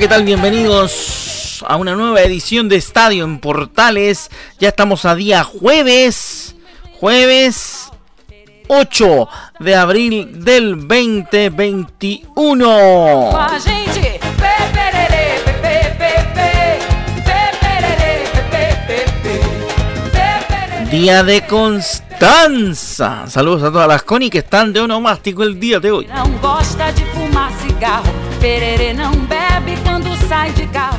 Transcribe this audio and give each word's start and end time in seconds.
¿Qué 0.00 0.06
tal? 0.06 0.22
Bienvenidos 0.22 1.64
a 1.66 1.76
una 1.76 1.96
nueva 1.96 2.20
edición 2.20 2.68
de 2.68 2.76
Estadio 2.76 3.24
en 3.24 3.40
Portales. 3.40 4.30
Ya 4.60 4.68
estamos 4.68 5.04
a 5.04 5.16
día 5.16 5.42
jueves, 5.42 6.54
jueves 7.00 7.90
8 8.68 9.28
de 9.58 9.74
abril 9.74 10.44
del 10.44 10.86
2021. 10.86 13.30
Día 20.90 21.22
de 21.22 21.46
Constanza. 21.46 23.26
Saludos 23.26 23.62
a 23.62 23.70
todas 23.70 23.86
las 23.86 24.02
Connie 24.04 24.30
que 24.30 24.38
están 24.38 24.72
de 24.72 24.80
onomástico 24.80 25.42
el 25.42 25.60
día 25.60 25.78
de 25.80 25.90
hoy. 25.90 26.08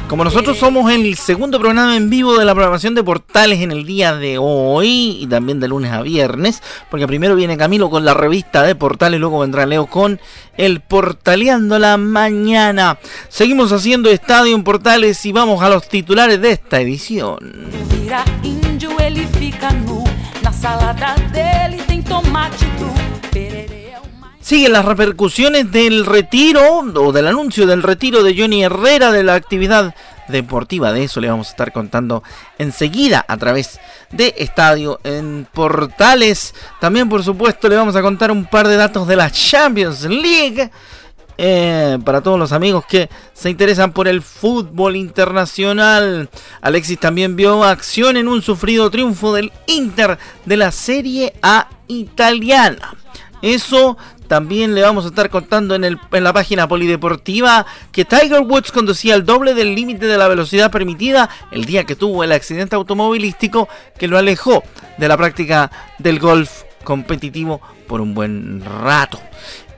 Como 0.08 0.23
nosotros 0.23 0.60
somos 0.60 0.92
el 0.92 1.16
segundo 1.16 1.60
programa 1.60 1.98
en 1.98 2.08
vivo 2.08 2.38
de 2.38 2.45
la 2.45 2.54
programación 2.54 2.94
de 2.94 3.04
Portales 3.04 3.62
en 3.62 3.72
el 3.72 3.84
día 3.88 4.14
de 4.14 4.38
hoy 4.38 5.17
y 5.22 5.26
también 5.26 5.60
de 5.60 5.67
lunes 5.67 5.92
a 5.92 6.04
viernes, 6.04 6.62
porque 6.92 7.08
primero 7.08 7.36
viene 7.36 7.58
Camilo 7.58 7.90
con 7.90 8.06
la 8.06 8.14
revista 8.14 8.62
de 8.62 8.76
Portales, 8.76 9.20
luego 9.20 9.40
vendrá 9.40 9.66
Leo 9.66 9.88
con 9.88 10.20
el 10.56 10.82
Portaleando 10.82 11.80
la 11.80 11.98
Mañana. 11.98 13.00
Seguimos 13.28 13.72
haciendo 13.72 14.12
Estadio 14.12 14.54
en 14.54 14.64
Portales 14.64 15.26
y 15.26 15.32
vamos 15.32 15.64
a 15.64 15.70
los 15.70 15.90
titulares 15.90 16.40
de 16.40 16.52
esta 16.52 16.80
edición. 16.80 17.40
Siguen 24.42 24.73
las 24.73 24.86
repercusiones 24.86 25.72
del 25.72 26.05
retiro 26.05 26.80
o 26.80 27.11
del 27.11 27.28
anuncio 27.28 27.67
del 27.67 27.83
retiro 27.83 28.23
de 28.23 28.36
Johnny 28.36 28.64
Herrera 28.64 29.11
de 29.11 29.23
la 29.23 29.36
actividad 29.36 29.94
deportiva. 30.27 30.92
De 30.92 31.03
eso 31.03 31.20
le 31.20 31.30
vamos 31.30 31.47
a 31.47 31.52
estar 31.52 31.72
contando 31.72 32.23
enseguida 32.58 33.25
a 33.27 33.38
través 33.38 33.80
de 34.11 34.33
Estadio 34.38 35.00
en 35.03 35.47
Portales. 35.53 36.55
También, 36.80 37.09
por 37.09 37.23
supuesto, 37.23 37.70
le 37.70 37.75
vamos 37.75 37.95
a 37.95 38.02
contar 38.02 38.31
un 38.31 38.45
par 38.45 38.67
de 38.67 38.75
datos 38.75 39.08
de 39.08 39.16
la 39.16 39.30
Champions 39.30 40.05
League. 40.05 40.72
Eh, 41.42 41.98
para 42.04 42.20
todos 42.20 42.38
los 42.38 42.52
amigos 42.52 42.86
que 42.86 43.09
se 43.32 43.50
interesan 43.50 43.94
por 43.94 44.09
el 44.09 44.22
fútbol 44.22 44.98
internacional. 44.98 46.30
Alexis 46.59 47.00
también 47.00 47.38
vio 47.38 47.64
acción 47.64 48.18
en 48.18 48.28
un 48.28 48.42
sufrido 48.42 48.92
triunfo 48.92 49.32
del 49.32 49.54
Inter 49.66 50.17
de 50.44 50.58
la 50.58 50.73
Serie 50.73 51.32
A 51.42 51.70
italiana. 51.88 52.94
Eso 53.42 53.98
también 54.28 54.76
le 54.76 54.82
vamos 54.82 55.06
a 55.06 55.08
estar 55.08 55.30
contando 55.30 55.76
en, 55.76 55.86
el, 55.86 55.98
en 56.12 56.26
la 56.26 56.34
página 56.34 56.67
polideportiva 56.67 57.66
que 57.94 58.04
Tiger 58.04 58.42
Woods 58.42 58.73
conducía 58.73 59.16
el 59.16 59.23
doble 59.23 59.54
del 59.54 59.76
límite 59.76 60.08
de 60.08 60.17
la 60.17 60.28
velocidad 60.28 60.70
permitida 60.70 61.30
el 61.52 61.64
día 61.64 61.86
que 61.86 61.95
tuvo 61.95 62.26
el 62.26 62.34
accidente 62.34 62.76
automovilístico 62.76 63.70
que 63.98 64.10
lo 64.10 64.17
alejó 64.17 64.61
de 64.98 65.08
la 65.08 65.16
práctica 65.16 65.71
del 66.00 66.20
golf 66.20 66.64
competitivo 66.83 67.61
por 67.88 68.02
un 68.02 68.14
buen 68.14 68.61
rato. 68.66 69.21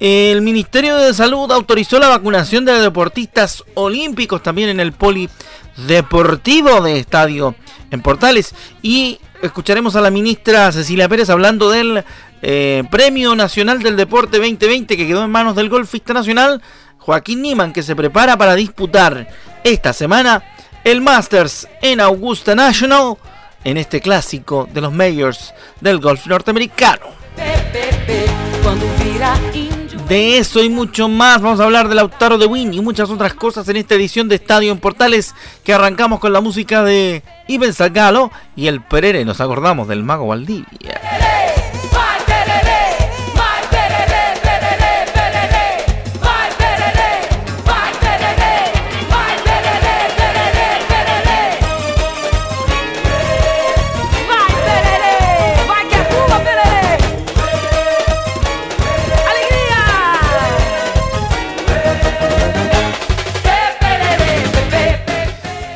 El 0.01 0.41
Ministerio 0.41 0.97
de 0.97 1.13
Salud 1.13 1.51
autorizó 1.51 2.00
la 2.00 2.09
vacunación 2.09 2.66
de 2.66 2.72
deportistas 2.73 3.63
olímpicos 3.75 4.41
también 4.41 4.69
en 4.69 4.79
el 4.79 4.94
polideportivo 4.94 6.81
de 6.81 6.97
Estadio 6.97 7.53
en 7.91 8.01
Portales 8.01 8.56
y 8.81 9.19
escucharemos 9.44 9.95
a 9.95 10.01
la 10.01 10.09
ministra 10.09 10.72
Cecilia 10.72 11.07
Pérez 11.07 11.29
hablando 11.29 11.69
del 11.69 12.03
eh, 12.41 12.84
Premio 12.90 13.35
Nacional 13.35 13.84
del 13.84 13.95
Deporte 13.95 14.40
2020 14.40 14.97
que 14.97 15.06
quedó 15.06 15.23
en 15.23 15.29
manos 15.29 15.56
del 15.56 15.69
golfista 15.69 16.13
nacional 16.13 16.63
Joaquín 16.97 17.44
Niman 17.44 17.72
que 17.72 17.84
se 17.84 17.95
prepara 17.95 18.35
para 18.38 18.56
disputar 18.56 19.28
esta 19.63 19.94
semana 19.94 20.44
el 20.84 21.01
Masters 21.01 21.67
en 21.84 22.01
Augusta 22.01 22.56
National 22.56 23.17
en 23.63 23.78
este 23.78 24.01
clásico 24.01 24.67
de 24.73 24.81
los 24.81 24.91
Majors 24.91 25.53
del 25.79 26.00
golf 26.00 26.25
norteamericano. 26.25 27.06
De 30.11 30.39
eso 30.39 30.61
y 30.61 30.69
mucho 30.69 31.07
más 31.07 31.41
vamos 31.41 31.61
a 31.61 31.63
hablar 31.63 31.88
del 31.88 31.95
Lautaro 31.95 32.38
de 32.38 32.45
Win 32.45 32.73
y 32.73 32.81
muchas 32.81 33.09
otras 33.09 33.33
cosas 33.33 33.69
en 33.69 33.77
esta 33.77 33.95
edición 33.95 34.27
de 34.27 34.35
Estadio 34.35 34.73
en 34.73 34.77
Portales 34.77 35.33
que 35.63 35.73
arrancamos 35.73 36.19
con 36.19 36.33
la 36.33 36.41
música 36.41 36.83
de 36.83 37.23
Iben 37.47 37.73
Zagalo 37.73 38.29
y 38.57 38.67
el 38.67 38.81
Perere, 38.81 39.23
nos 39.23 39.39
acordamos 39.39 39.88
del 39.88 40.03
mago 40.03 40.27
Valdivia. 40.27 40.99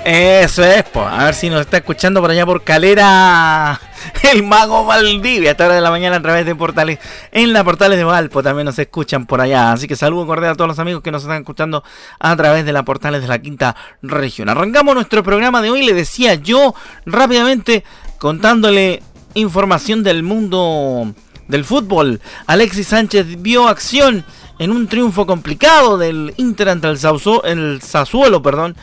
Eso 0.06 0.64
es, 0.64 0.84
pues. 0.84 1.08
A 1.08 1.26
ver 1.26 1.34
si 1.34 1.50
nos 1.50 1.62
está 1.62 1.78
escuchando 1.78 2.22
por 2.22 2.30
allá 2.30 2.46
por 2.46 2.62
Calera 2.62 3.82
el 4.32 4.44
mago 4.44 4.86
Valdivia 4.86 5.50
a 5.50 5.52
esta 5.54 5.66
hora 5.66 5.74
de 5.74 5.82
la 5.82 5.90
mañana 5.90 6.18
a 6.18 6.22
través 6.22 6.46
de 6.46 6.54
portales. 6.54 7.00
En 7.32 7.54
la 7.54 7.64
portales 7.64 7.98
de 7.98 8.04
Valpo 8.04 8.44
también 8.44 8.66
nos 8.66 8.78
escuchan 8.78 9.26
por 9.26 9.42
allá. 9.42 9.72
Así 9.72 9.88
que 9.88 9.96
saludo 9.96 10.28
cordial 10.28 10.52
a 10.52 10.56
todos 10.56 10.68
los 10.68 10.78
amigos 10.78 11.02
que 11.02 11.10
nos 11.10 11.24
están 11.24 11.40
escuchando 11.40 11.84
a 12.20 12.36
través 12.36 12.66
de 12.66 12.72
la 12.72 12.86
portales 12.86 13.24
de 13.24 13.28
la 13.28 13.40
quinta 13.40 13.76
región. 14.04 14.48
Arrancamos 14.48 14.94
nuestro 14.94 15.24
programa 15.24 15.64
de 15.64 15.72
hoy. 15.72 15.84
Le 15.84 15.96
decía 15.96 16.36
yo 16.36 16.76
rápidamente 17.08 17.84
contándole 18.20 19.02
información 19.34 20.04
del 20.04 20.22
mundo 20.22 21.16
del 21.48 21.66
fútbol. 21.66 22.22
Alexis 22.46 22.90
Sánchez 22.90 23.42
vio 23.42 23.68
acción 23.68 24.24
en 24.60 24.70
un 24.70 24.88
triunfo 24.88 25.26
complicado 25.26 25.98
del 25.98 26.34
Inter 26.38 26.70
ante 26.70 26.88
el, 26.88 27.00
el 27.44 27.82
Sassuolo, 27.82 28.42
perdón, 28.42 28.76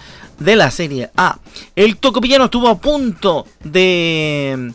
de 0.42 0.56
la 0.56 0.70
Serie 0.70 1.10
A. 1.16 1.38
El 1.76 1.96
Tocopillano 1.96 2.44
estuvo 2.44 2.68
a 2.68 2.78
punto 2.78 3.46
de 3.62 4.72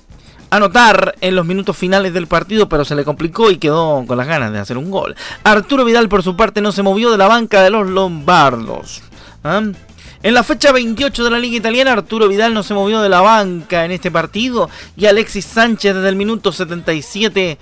anotar 0.50 1.16
en 1.22 1.36
los 1.36 1.46
minutos 1.46 1.76
finales 1.76 2.14
del 2.14 2.28
partido, 2.28 2.70
pero 2.70 2.86
se 2.86 2.96
le 2.96 3.04
complicó 3.04 3.52
y 3.52 3.58
quedó 3.58 4.06
con 4.08 4.18
las 4.18 4.28
ganas 4.28 4.52
de 4.52 4.60
hacer 4.60 4.78
un 4.78 4.92
gol. 4.92 5.16
Arturo 5.44 5.86
Vidal, 5.86 6.10
por 6.10 6.24
su 6.24 6.36
parte, 6.36 6.62
no 6.62 6.72
se 6.72 6.84
movió 6.84 7.12
de 7.12 7.18
la 7.18 7.28
banca 7.28 7.62
de 7.62 7.70
los 7.70 7.88
Lombardos. 7.88 9.02
¿ah? 9.44 9.62
En 10.24 10.34
la 10.34 10.44
fecha 10.44 10.72
28 10.72 11.24
de 11.24 11.30
la 11.30 11.40
Liga 11.40 11.58
Italiana, 11.58 11.94
Arturo 11.94 12.28
Vidal 12.28 12.54
no 12.54 12.64
se 12.64 12.74
movió 12.74 13.02
de 13.02 13.10
la 13.10 13.22
banca 13.22 13.86
en 13.86 13.92
este 13.92 14.10
partido 14.10 14.70
y 14.96 15.06
Alexis 15.06 15.46
Sánchez 15.46 15.96
desde 15.96 16.10
el 16.10 16.16
minuto 16.16 16.52
77 16.52 17.58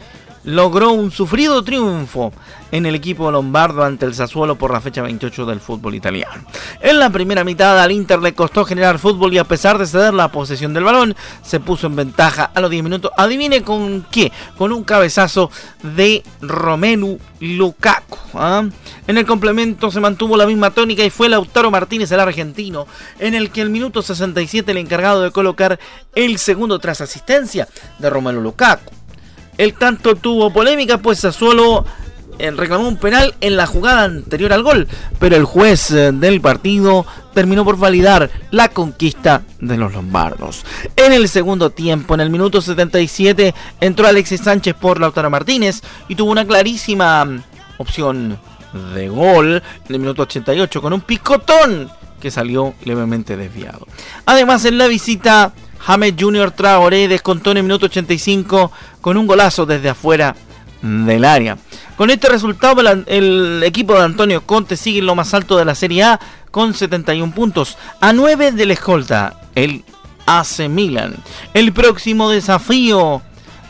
logró 0.45 0.91
un 0.91 1.11
sufrido 1.11 1.63
triunfo 1.63 2.31
en 2.71 2.85
el 2.85 2.95
equipo 2.95 3.31
lombardo 3.31 3.83
ante 3.83 4.05
el 4.05 4.13
Sassuolo 4.13 4.57
por 4.57 4.71
la 4.71 4.81
fecha 4.81 5.01
28 5.01 5.45
del 5.45 5.59
fútbol 5.59 5.95
italiano. 5.95 6.43
En 6.81 6.99
la 6.99 7.09
primera 7.09 7.43
mitad 7.43 7.79
al 7.79 7.91
Inter 7.91 8.19
le 8.19 8.33
costó 8.33 8.63
generar 8.65 8.99
fútbol 8.99 9.33
y 9.33 9.37
a 9.37 9.43
pesar 9.43 9.77
de 9.77 9.87
ceder 9.87 10.13
la 10.13 10.31
posesión 10.31 10.73
del 10.73 10.83
balón, 10.83 11.15
se 11.41 11.59
puso 11.59 11.87
en 11.87 11.95
ventaja 11.95 12.51
a 12.53 12.61
los 12.61 12.69
10 12.69 12.83
minutos. 12.83 13.11
Adivine 13.17 13.63
con 13.63 14.05
qué, 14.11 14.31
con 14.57 14.71
un 14.71 14.83
cabezazo 14.83 15.49
de 15.81 16.23
Romelu 16.41 17.19
Lukaku. 17.39 18.17
¿ah? 18.35 18.65
En 19.07 19.17
el 19.17 19.25
complemento 19.25 19.89
se 19.89 19.99
mantuvo 19.99 20.37
la 20.37 20.45
misma 20.45 20.71
tónica 20.71 21.03
y 21.03 21.09
fue 21.09 21.29
Lautaro 21.29 21.71
Martínez, 21.71 22.11
el 22.11 22.19
argentino, 22.19 22.87
en 23.19 23.33
el 23.33 23.49
que 23.51 23.61
el 23.61 23.69
minuto 23.69 24.01
67 24.01 24.71
el 24.71 24.77
encargado 24.77 25.21
de 25.21 25.31
colocar 25.31 25.79
el 26.13 26.37
segundo 26.37 26.77
tras 26.79 27.01
asistencia 27.01 27.67
de 27.99 28.09
Romelu 28.09 28.41
Lukaku. 28.41 29.04
El 29.57 29.73
tanto 29.73 30.15
tuvo 30.15 30.51
polémica, 30.51 30.97
pues 30.97 31.19
Sassuolo 31.19 31.85
eh, 32.37 32.51
reclamó 32.51 32.87
un 32.87 32.97
penal 32.97 33.33
en 33.39 33.55
la 33.55 33.65
jugada 33.65 34.03
anterior 34.03 34.51
al 34.51 34.63
gol, 34.63 34.87
pero 35.19 35.37
el 35.37 35.45
juez 35.45 35.91
eh, 35.91 36.11
del 36.11 36.41
partido 36.41 37.05
terminó 37.33 37.63
por 37.63 37.77
validar 37.77 38.29
la 38.51 38.69
conquista 38.69 39.43
de 39.59 39.77
los 39.77 39.93
lombardos. 39.93 40.65
En 40.97 41.13
el 41.13 41.29
segundo 41.29 41.69
tiempo, 41.69 42.13
en 42.13 42.19
el 42.21 42.29
minuto 42.29 42.61
77, 42.61 43.53
entró 43.79 44.07
Alexis 44.07 44.41
Sánchez 44.41 44.75
por 44.75 44.99
Lautaro 44.99 45.29
Martínez 45.29 45.81
y 46.09 46.15
tuvo 46.15 46.31
una 46.31 46.45
clarísima 46.45 47.23
mm, 47.23 47.43
opción 47.77 48.37
de 48.95 49.07
gol 49.07 49.63
en 49.87 49.95
el 49.95 49.99
minuto 49.99 50.23
88 50.23 50.81
con 50.81 50.91
un 50.91 51.01
picotón 51.01 51.89
que 52.19 52.31
salió 52.31 52.73
levemente 52.83 53.37
desviado. 53.37 53.87
Además, 54.25 54.65
en 54.65 54.77
la 54.77 54.87
visita, 54.87 55.53
James 55.85 56.15
Junior 56.19 56.51
Traoré 56.51 57.07
descontó 57.07 57.51
en 57.51 57.57
el 57.57 57.63
minuto 57.63 57.85
85 57.85 58.71
con 59.01 59.17
un 59.17 59.27
golazo 59.27 59.65
desde 59.65 59.89
afuera 59.89 60.35
del 60.81 61.25
área. 61.25 61.57
Con 61.95 62.09
este 62.09 62.27
resultado, 62.27 62.81
el, 63.07 63.63
equipo 63.63 63.93
de 63.93 64.03
Antonio 64.03 64.45
Conte 64.45 64.77
sigue 64.77 64.99
en 64.99 65.05
lo 65.05 65.15
más 65.15 65.33
alto 65.33 65.57
de 65.57 65.65
la 65.65 65.75
Serie 65.75 66.03
A 66.03 66.19
con 66.51 66.73
71 66.73 67.33
puntos, 67.33 67.77
a 68.01 68.13
9 68.13 68.51
del 68.53 68.71
escolta, 68.71 69.39
el 69.55 69.83
AC 70.25 70.69
Milan. 70.69 71.15
El 71.53 71.71
próximo 71.71 72.29
desafío 72.29 73.21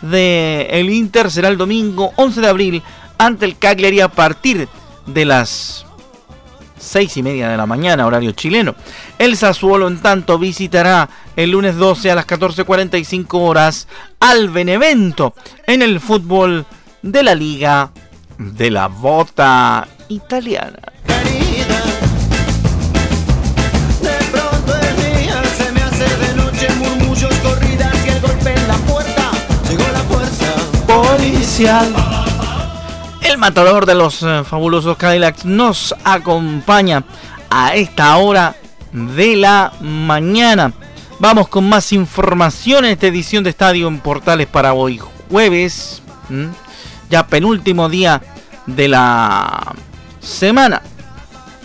de 0.01 0.67
el 0.71 0.89
Inter 0.89 1.29
será 1.29 1.49
el 1.49 1.57
domingo 1.57 2.13
11 2.15 2.41
de 2.41 2.47
abril 2.47 2.83
ante 3.17 3.45
el 3.45 3.57
Cagliari 3.57 4.01
a 4.01 4.07
partir 4.07 4.67
de 5.05 5.25
las 5.25 5.85
6 6.77 7.17
y 7.17 7.23
media 7.23 7.49
de 7.49 7.57
la 7.57 7.65
mañana, 7.65 8.05
horario 8.05 8.31
chileno. 8.31 8.75
El 9.17 9.35
Sassuolo, 9.37 9.87
en 9.87 9.99
tanto, 9.99 10.37
visitará 10.37 11.09
el 11.35 11.51
lunes 11.51 11.75
12 11.75 12.11
a 12.11 12.15
las 12.15 12.27
14.45 12.27 13.25
horas 13.39 13.87
al 14.19 14.49
Benevento 14.49 15.33
en 15.67 15.81
el 15.81 15.99
fútbol 15.99 16.65
de 17.01 17.23
la 17.23 17.35
Liga 17.35 17.91
de 18.37 18.71
la 18.71 18.87
Bota 18.87 19.87
Italiana. 20.09 20.79
Policial. 30.87 31.93
El 33.21 33.37
matador 33.37 33.85
de 33.85 33.95
los 33.95 34.21
eh, 34.23 34.43
fabulosos 34.43 34.97
Cadillacs 34.97 35.45
nos 35.45 35.95
acompaña 36.03 37.03
a 37.49 37.75
esta 37.75 38.15
hora 38.17 38.55
de 38.91 39.35
la 39.35 39.73
mañana. 39.81 40.73
Vamos 41.17 41.47
con 41.47 41.69
más 41.69 41.93
información 41.93 42.83
en 42.83 42.91
esta 42.91 43.07
edición 43.07 43.43
de 43.43 43.49
Estadio 43.49 43.87
en 43.87 43.99
Portales 43.99 44.47
para 44.47 44.73
hoy 44.73 44.99
jueves, 45.29 46.01
ya 47.09 47.25
penúltimo 47.27 47.87
día 47.87 48.21
de 48.65 48.89
la 48.89 49.73
semana. 50.19 50.81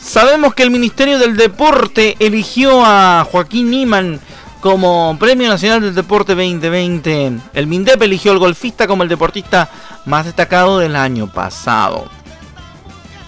Sabemos 0.00 0.54
que 0.54 0.62
el 0.62 0.70
Ministerio 0.70 1.18
del 1.18 1.36
Deporte 1.36 2.16
eligió 2.20 2.84
a 2.84 3.26
Joaquín 3.28 3.70
Niman 3.70 4.20
como 4.60 5.16
Premio 5.18 5.48
Nacional 5.48 5.80
del 5.80 5.96
Deporte 5.96 6.36
2020. 6.36 7.32
El 7.52 7.66
MINDEP 7.66 8.00
eligió 8.02 8.30
al 8.30 8.38
golfista 8.38 8.86
como 8.86 9.02
el 9.02 9.08
deportista 9.08 9.68
más 10.06 10.26
destacado 10.26 10.78
del 10.78 10.94
año 10.94 11.26
pasado. 11.26 12.08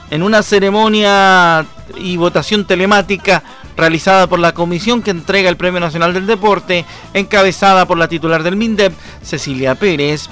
En 0.08 0.22
una 0.22 0.42
ceremonia 0.42 1.66
y 1.96 2.16
votación 2.16 2.64
telemática 2.64 3.42
realizada 3.76 4.26
por 4.26 4.38
la 4.38 4.54
comisión 4.54 5.02
que 5.02 5.10
entrega 5.10 5.48
el 5.48 5.56
Premio 5.56 5.80
Nacional 5.80 6.14
del 6.14 6.26
Deporte, 6.26 6.84
encabezada 7.14 7.86
por 7.86 7.98
la 7.98 8.08
titular 8.08 8.42
del 8.42 8.56
MINDEP, 8.56 8.92
Cecilia 9.22 9.74
Pérez, 9.74 10.28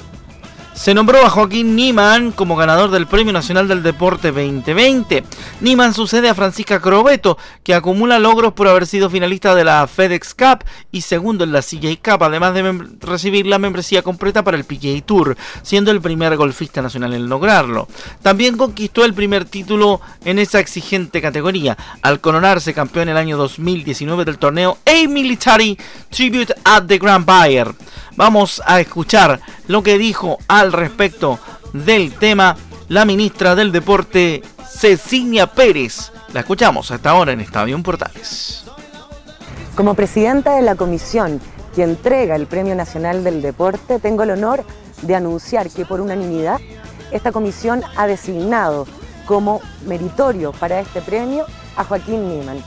se 0.74 0.94
nombró 0.94 1.24
a 1.24 1.30
Joaquín 1.30 1.76
Niman 1.76 2.32
como 2.32 2.56
ganador 2.56 2.90
del 2.90 3.06
Premio 3.06 3.32
Nacional 3.32 3.68
del 3.68 3.82
Deporte 3.82 4.28
2020. 4.28 5.24
Niman 5.60 5.92
sucede 5.92 6.28
a 6.28 6.34
Francisca 6.34 6.80
Crobeto, 6.80 7.36
que 7.62 7.74
acumula 7.74 8.18
logros 8.18 8.54
por 8.54 8.68
haber 8.68 8.86
sido 8.86 9.10
finalista 9.10 9.54
de 9.54 9.64
la 9.64 9.86
FedEx 9.86 10.34
Cup 10.34 10.64
y 10.90 11.02
segundo 11.02 11.44
en 11.44 11.52
la 11.52 11.60
CJ 11.60 11.98
Cup, 12.02 12.22
además 12.22 12.54
de 12.54 12.88
recibir 13.00 13.46
la 13.46 13.58
membresía 13.58 14.02
completa 14.02 14.42
para 14.42 14.56
el 14.56 14.64
PGA 14.64 15.00
Tour, 15.04 15.36
siendo 15.62 15.90
el 15.90 16.00
primer 16.00 16.36
golfista 16.36 16.80
nacional 16.80 17.12
en 17.14 17.28
lograrlo. 17.28 17.88
También 18.22 18.56
conquistó 18.56 19.04
el 19.04 19.12
primer 19.12 19.44
título 19.44 20.00
en 20.24 20.38
esa 20.38 20.60
exigente 20.60 21.20
categoría, 21.20 21.76
al 22.02 22.20
coronarse 22.20 22.72
campeón 22.72 23.08
el 23.08 23.16
año 23.16 23.36
2019 23.36 24.24
del 24.24 24.38
torneo 24.38 24.78
A 24.86 25.08
Military 25.08 25.78
Tribute 26.10 26.54
at 26.64 26.84
the 26.84 26.98
Grand 26.98 27.26
Bayer. 27.26 27.74
Vamos 28.20 28.60
a 28.66 28.80
escuchar 28.80 29.40
lo 29.66 29.82
que 29.82 29.96
dijo 29.96 30.36
al 30.46 30.74
respecto 30.74 31.38
del 31.72 32.12
tema 32.12 32.54
la 32.88 33.06
ministra 33.06 33.54
del 33.54 33.72
Deporte, 33.72 34.42
Cecilia 34.68 35.46
Pérez. 35.46 36.12
La 36.34 36.40
escuchamos 36.40 36.90
hasta 36.90 37.08
ahora 37.08 37.32
en 37.32 37.40
Estadio 37.40 37.82
Portales. 37.82 38.66
Como 39.74 39.94
presidenta 39.94 40.54
de 40.56 40.60
la 40.60 40.74
comisión 40.74 41.40
que 41.74 41.82
entrega 41.82 42.36
el 42.36 42.46
Premio 42.46 42.74
Nacional 42.74 43.24
del 43.24 43.40
Deporte, 43.40 43.98
tengo 44.00 44.24
el 44.24 44.32
honor 44.32 44.66
de 45.00 45.14
anunciar 45.14 45.70
que 45.70 45.86
por 45.86 46.02
unanimidad 46.02 46.58
esta 47.12 47.32
comisión 47.32 47.82
ha 47.96 48.06
designado 48.06 48.86
como 49.24 49.62
meritorio 49.86 50.52
para 50.52 50.78
este 50.80 51.00
premio 51.00 51.46
a 51.74 51.84
Joaquín 51.84 52.28
Niemann. 52.28 52.62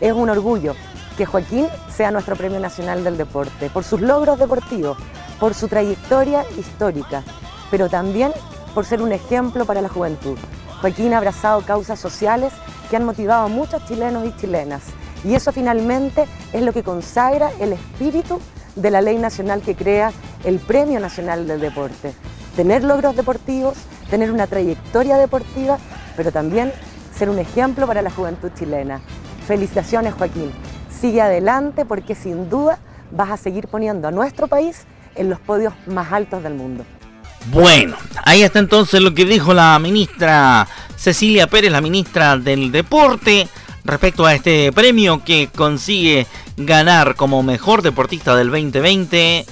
Es 0.00 0.12
un 0.12 0.30
orgullo 0.30 0.76
que 1.16 1.26
Joaquín 1.26 1.68
sea 1.88 2.10
nuestro 2.10 2.36
Premio 2.36 2.60
Nacional 2.60 3.02
del 3.02 3.16
Deporte, 3.16 3.70
por 3.70 3.84
sus 3.84 4.00
logros 4.00 4.38
deportivos, 4.38 4.98
por 5.40 5.54
su 5.54 5.68
trayectoria 5.68 6.44
histórica, 6.58 7.22
pero 7.70 7.88
también 7.88 8.32
por 8.74 8.84
ser 8.84 9.02
un 9.02 9.12
ejemplo 9.12 9.64
para 9.64 9.80
la 9.80 9.88
juventud. 9.88 10.38
Joaquín 10.80 11.14
ha 11.14 11.18
abrazado 11.18 11.62
causas 11.62 11.98
sociales 11.98 12.52
que 12.90 12.96
han 12.96 13.04
motivado 13.04 13.46
a 13.46 13.48
muchos 13.48 13.84
chilenos 13.86 14.26
y 14.26 14.36
chilenas, 14.36 14.82
y 15.24 15.34
eso 15.34 15.52
finalmente 15.52 16.26
es 16.52 16.62
lo 16.62 16.72
que 16.72 16.82
consagra 16.82 17.50
el 17.58 17.72
espíritu 17.72 18.40
de 18.76 18.90
la 18.90 19.00
ley 19.00 19.16
nacional 19.16 19.62
que 19.62 19.74
crea 19.74 20.12
el 20.44 20.58
Premio 20.58 21.00
Nacional 21.00 21.48
del 21.48 21.60
Deporte. 21.60 22.12
Tener 22.54 22.84
logros 22.84 23.16
deportivos, 23.16 23.74
tener 24.10 24.30
una 24.30 24.46
trayectoria 24.46 25.16
deportiva, 25.16 25.78
pero 26.16 26.30
también 26.30 26.72
ser 27.14 27.30
un 27.30 27.38
ejemplo 27.38 27.86
para 27.86 28.02
la 28.02 28.10
juventud 28.10 28.50
chilena. 28.54 29.00
Felicitaciones 29.46 30.14
Joaquín 30.14 30.52
sigue 31.00 31.20
adelante 31.20 31.84
porque 31.84 32.14
sin 32.14 32.50
duda 32.50 32.78
vas 33.10 33.30
a 33.30 33.36
seguir 33.36 33.68
poniendo 33.68 34.08
a 34.08 34.10
nuestro 34.10 34.48
país 34.48 34.84
en 35.14 35.30
los 35.30 35.38
podios 35.40 35.72
más 35.86 36.12
altos 36.12 36.42
del 36.42 36.54
mundo. 36.54 36.84
Bueno, 37.52 37.96
ahí 38.24 38.42
está 38.42 38.58
entonces 38.58 39.00
lo 39.00 39.14
que 39.14 39.24
dijo 39.24 39.54
la 39.54 39.78
ministra 39.78 40.66
Cecilia 40.96 41.46
Pérez, 41.46 41.70
la 41.70 41.80
ministra 41.80 42.36
del 42.36 42.72
Deporte, 42.72 43.46
respecto 43.84 44.26
a 44.26 44.34
este 44.34 44.72
premio 44.72 45.22
que 45.24 45.48
consigue 45.54 46.26
ganar 46.56 47.14
como 47.14 47.42
mejor 47.42 47.82
deportista 47.82 48.34
del 48.34 48.50
2020 48.50 49.46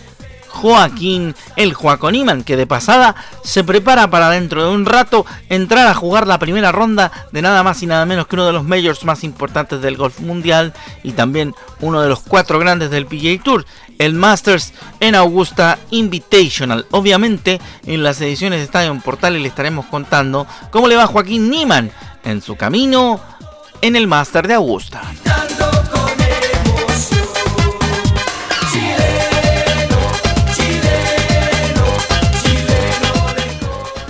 Joaquín 0.55 1.35
el 1.57 1.75
Joaconiman, 1.75 2.45
que 2.45 2.57
de 2.57 2.67
pasada 2.67 3.15
se 3.43 3.65
prepara 3.65 4.09
para 4.09 4.31
dentro 4.31 4.65
de 4.65 4.71
un 4.71 4.87
rato 4.87 5.27
entrar 5.49 5.87
a 5.89 5.95
jugar 5.95 6.27
la 6.27 6.39
primera 6.39 6.73
ronda 6.73 7.11
de 7.33 7.43
nada 7.43 7.63
más 7.63 7.83
y 7.83 7.87
nada 7.87 8.07
menos 8.07 8.27
que 8.27 8.37
uno 8.37 8.47
de 8.47 8.53
los 8.53 8.65
majors 8.65 9.05
más 9.05 9.25
importantes 9.25 9.83
del 9.83 9.97
golf 9.97 10.21
mundial 10.21 10.73
y 11.03 11.13
también 11.13 11.55
uno 11.81 12.01
de 12.01 12.09
los 12.09 12.21
cuatro 12.21 12.59
grandes 12.59 12.91
del 12.91 13.07
PGA 13.07 13.43
Tour, 13.43 13.67
el 13.99 14.15
Masters 14.15 14.73
en 15.01 15.17
Augusta 15.17 15.79
Invitational. 15.91 16.87
Obviamente 16.93 17.61
en 17.85 18.03
las 18.03 18.21
ediciones 18.21 18.61
de 18.61 18.65
Estadio 18.65 18.99
Portal 19.05 19.35
le 19.35 19.49
estaremos 19.49 19.87
contando 19.87 20.47
cómo 20.71 20.89
le 20.89 20.97
va 20.97 21.07
Joaquín 21.07 21.51
Niman 21.51 21.91
en 22.25 22.41
su 22.41 22.57
camino 22.57 23.21
en 23.81 23.97
el 23.97 24.07
Master 24.07 24.47
de 24.47 24.55
Augusta. 24.55 25.03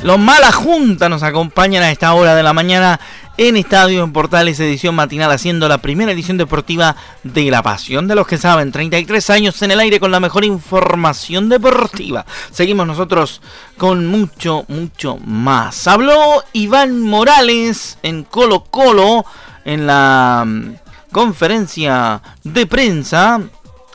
Los 0.04 0.18
Mala 0.18 0.52
Junta 0.52 1.08
nos 1.08 1.22
acompañan 1.22 1.82
a 1.82 1.90
esta 1.90 2.12
hora 2.12 2.34
de 2.34 2.42
la 2.42 2.52
mañana 2.52 3.00
en 3.38 3.56
Estadio 3.56 4.04
en 4.04 4.12
Portales, 4.12 4.60
edición 4.60 4.94
matinal, 4.94 5.32
haciendo 5.32 5.66
la 5.66 5.78
primera 5.78 6.12
edición 6.12 6.36
deportiva 6.36 6.94
de 7.22 7.50
La 7.50 7.62
Pasión 7.62 8.06
de 8.06 8.14
los 8.14 8.26
que 8.26 8.36
saben. 8.36 8.70
33 8.70 9.30
años 9.30 9.62
en 9.62 9.70
el 9.70 9.80
aire 9.80 9.98
con 10.00 10.10
la 10.10 10.20
mejor 10.20 10.44
información 10.44 11.48
deportiva. 11.48 12.26
Seguimos 12.50 12.86
nosotros 12.86 13.40
con 13.78 14.06
mucho, 14.06 14.66
mucho 14.68 15.16
más. 15.24 15.88
Habló 15.88 16.44
Iván 16.52 17.00
Morales 17.00 17.96
en 18.02 18.24
Colo 18.24 18.64
Colo 18.64 19.24
en 19.64 19.86
la 19.86 20.44
mm, 20.46 20.74
conferencia 21.12 22.20
de 22.42 22.66
prensa 22.66 23.40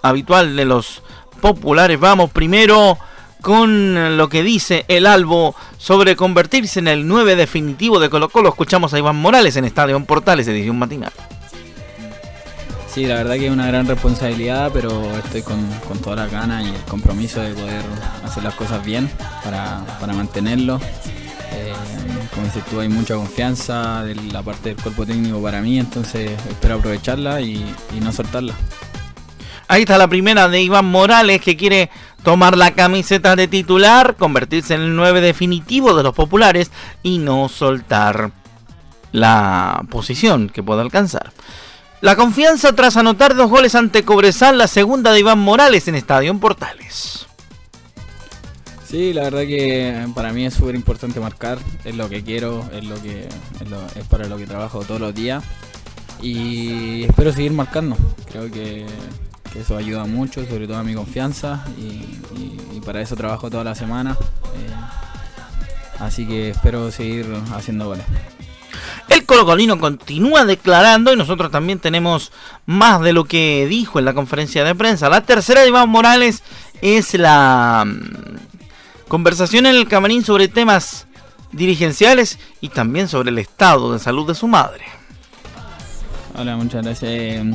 habitual 0.02 0.56
de 0.56 0.66
los 0.66 1.04
populares. 1.40 2.00
Vamos 2.00 2.32
primero 2.32 2.98
con 3.42 4.18
lo 4.18 4.28
que 4.28 4.44
dice 4.44 4.86
el 4.88 5.06
Albo 5.06 5.56
sobre 5.80 6.18
convertirse 6.18 6.80
en 6.80 6.90
el 6.90 7.08
9 7.08 7.36
definitivo 7.36 8.00
de 8.00 8.10
Colo 8.10 8.30
Colo. 8.30 8.50
Escuchamos 8.50 8.94
a 8.94 9.00
Iván 9.00 9.16
Morales 9.16 9.56
en 9.56 9.66
Estadio 9.66 10.00
Portales, 10.06 10.48
edición 10.48 10.78
matinal. 10.78 11.12
Sí, 12.94 13.06
la 13.06 13.16
verdad 13.16 13.36
que 13.36 13.48
es 13.48 13.52
una 13.52 13.68
gran 13.68 13.88
responsabilidad, 13.88 14.72
pero 14.74 15.18
estoy 15.18 15.42
con, 15.42 15.60
toda 16.04 16.18
la 16.18 16.28
gana 16.28 16.62
y 16.62 16.68
el 16.68 16.82
compromiso 16.82 17.42
de 17.42 17.54
poder 17.54 17.82
hacer 18.24 18.44
las 18.44 18.56
cosas 18.56 18.84
bien 18.84 19.10
para, 19.44 20.14
mantenerlo. 20.14 20.82
Eh, 21.54 21.74
como 22.34 22.46
dices 22.46 22.66
tú, 22.66 22.80
hay 22.80 22.90
mucha 22.90 23.16
confianza 23.16 24.04
de 24.04 24.16
la 24.16 24.44
parte 24.44 24.70
del 24.70 24.84
cuerpo 24.84 25.06
técnico 25.06 25.42
para 25.42 25.62
mí, 25.62 25.80
entonces 25.80 26.32
espero 26.50 26.76
aprovecharla 26.76 27.42
y 27.42 27.64
no 28.02 28.12
soltarla. 28.12 28.54
Ahí 29.72 29.82
está 29.84 30.00
la 30.00 30.08
primera 30.08 30.50
de 30.50 30.64
Iván 30.64 30.86
Morales 30.86 31.42
que 31.42 31.56
quiere 31.56 31.92
tomar 32.24 32.58
la 32.58 32.72
camiseta 32.72 33.36
de 33.36 33.48
titular, 33.48 34.16
convertirse 34.16 34.76
en 34.76 34.82
el 34.82 34.96
9 34.96 35.22
definitivo 35.22 35.96
de 35.96 36.04
los 36.04 36.14
populares 36.14 36.72
y 37.04 37.18
no 37.18 37.50
soltar 37.50 38.32
la 39.12 39.86
posición 39.90 40.50
que 40.50 40.64
pueda 40.64 40.82
alcanzar. 40.82 41.32
La 42.02 42.16
confianza 42.16 42.74
tras 42.74 42.96
anotar 42.96 43.36
dos 43.36 43.50
goles 43.50 43.76
ante 43.76 44.04
Cobresal, 44.04 44.58
la 44.58 44.68
segunda 44.68 45.12
de 45.12 45.20
Iván 45.20 45.40
Morales 45.40 45.88
en 45.88 45.96
Estadio 45.96 46.32
en 46.32 46.40
Portales. 46.40 47.28
Sí, 48.90 49.14
la 49.14 49.24
verdad 49.24 49.42
que 49.42 50.08
para 50.16 50.32
mí 50.32 50.46
es 50.46 50.54
súper 50.54 50.76
importante 50.76 51.20
marcar, 51.20 51.60
es 51.84 51.96
lo 51.96 52.10
que 52.10 52.24
quiero, 52.24 52.68
es 52.74 52.86
lo 52.86 53.00
que 53.02 53.28
es, 53.28 54.06
para 54.06 54.28
lo 54.28 54.38
que 54.38 54.48
trabajo 54.48 54.84
todos 54.84 55.00
los 55.00 55.14
días 55.14 55.44
y 56.22 57.04
espero 57.04 57.32
seguir 57.32 57.52
marcando. 57.52 57.98
Creo 58.32 58.50
que, 58.50 58.88
eso 59.56 59.78
ayuda 59.78 60.06
mucho, 60.06 60.46
sobre 60.46 60.68
todo 60.68 60.78
a 60.78 60.84
mi 60.84 60.94
confianza 60.94 61.64
y, 61.78 62.80
para 62.86 63.02
eso 63.02 63.16
trabajo 63.16 63.52
toda 63.52 63.64
la 63.64 63.76
semana. 63.76 64.18
Eh, 64.56 66.00
así 66.00 66.26
que 66.26 66.50
espero 66.50 66.90
seguir 66.92 67.28
haciendo 67.54 67.86
goles. 67.86 68.06
El 69.10 69.26
colocolino 69.26 69.80
continúa 69.80 70.46
declarando 70.46 71.14
y 71.14 71.16
nosotros 71.16 71.52
también 71.52 71.80
tenemos 71.80 72.32
más 72.66 73.02
de 73.02 73.14
lo 73.14 73.26
que 73.26 73.68
dijo 73.68 74.00
en 74.00 74.06
la 74.06 74.14
conferencia 74.14 74.64
de 74.64 74.76
prensa. 74.76 75.10
La 75.10 75.22
tercera 75.22 75.62
de 75.62 75.68
Iván 75.68 75.90
Morales 75.90 76.42
es 76.82 77.14
la 77.16 77.86
mm, 77.86 79.08
conversación 79.08 79.66
en 79.66 79.76
el 79.76 79.88
camarín 79.88 80.24
sobre 80.24 80.48
temas 80.48 81.08
dirigenciales 81.52 82.40
y 82.62 82.70
también 82.70 83.08
sobre 83.08 83.32
el 83.32 83.40
estado 83.40 83.94
de 83.94 84.00
salud 84.00 84.28
de 84.28 84.36
su 84.36 84.48
madre. 84.48 84.86
Hola, 86.38 86.56
muchas 86.56 86.84
gracias. 86.84 87.46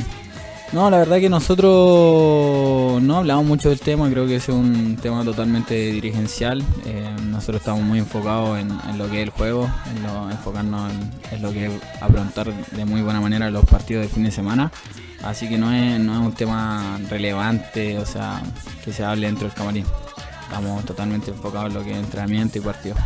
No, 0.75 0.91
la 0.91 0.99
verdad 0.99 1.21
que 1.21 1.29
nosotros 1.29 3.01
no 3.01 3.19
hablamos 3.19 3.45
mucho 3.45 3.69
del 3.69 3.79
tema, 3.79 4.11
creo 4.11 4.27
que 4.27 4.37
es 4.37 4.49
un 4.49 4.99
tema 5.01 5.23
totalmente 5.23 5.73
dirigencial. 5.93 6.65
Eh, 6.85 7.15
nosotros 7.27 7.61
estamos 7.61 7.83
muy 7.83 8.01
enfocados 8.01 8.59
en, 8.59 8.99
lo 8.99 9.09
que 9.09 9.19
es 9.19 9.23
el 9.23 9.31
juego, 9.31 9.71
en 9.87 10.33
enfocarnos 10.33 10.91
en, 11.31 11.43
lo 11.43 11.53
que 11.53 11.67
es 11.67 11.73
afrontar 12.01 12.53
de 12.53 12.85
muy 12.85 13.03
buena 13.03 13.21
manera 13.21 13.49
los 13.53 13.65
partidos 13.65 14.03
del 14.03 14.11
fin 14.11 14.25
de 14.25 14.33
semana. 14.33 14.73
Así 15.23 15.49
que 15.49 15.59
no 15.59 15.73
es, 15.73 16.01
no 16.01 16.15
es 16.15 16.27
un 16.27 16.33
tema 16.33 16.99
relevante, 17.09 17.97
o 18.01 18.05
sea, 18.05 18.43
que 18.85 18.93
se 18.93 19.05
hable 19.05 19.29
dentro 19.29 19.47
del 19.47 19.57
camarín. 19.57 19.87
Estamos 20.43 20.85
totalmente 20.85 21.31
enfocados 21.31 21.69
en 21.69 21.75
lo 21.75 21.85
que 21.85 21.93
es 21.93 21.99
entrenamiento 21.99 22.59
y 22.59 22.63
partido. 22.63 22.97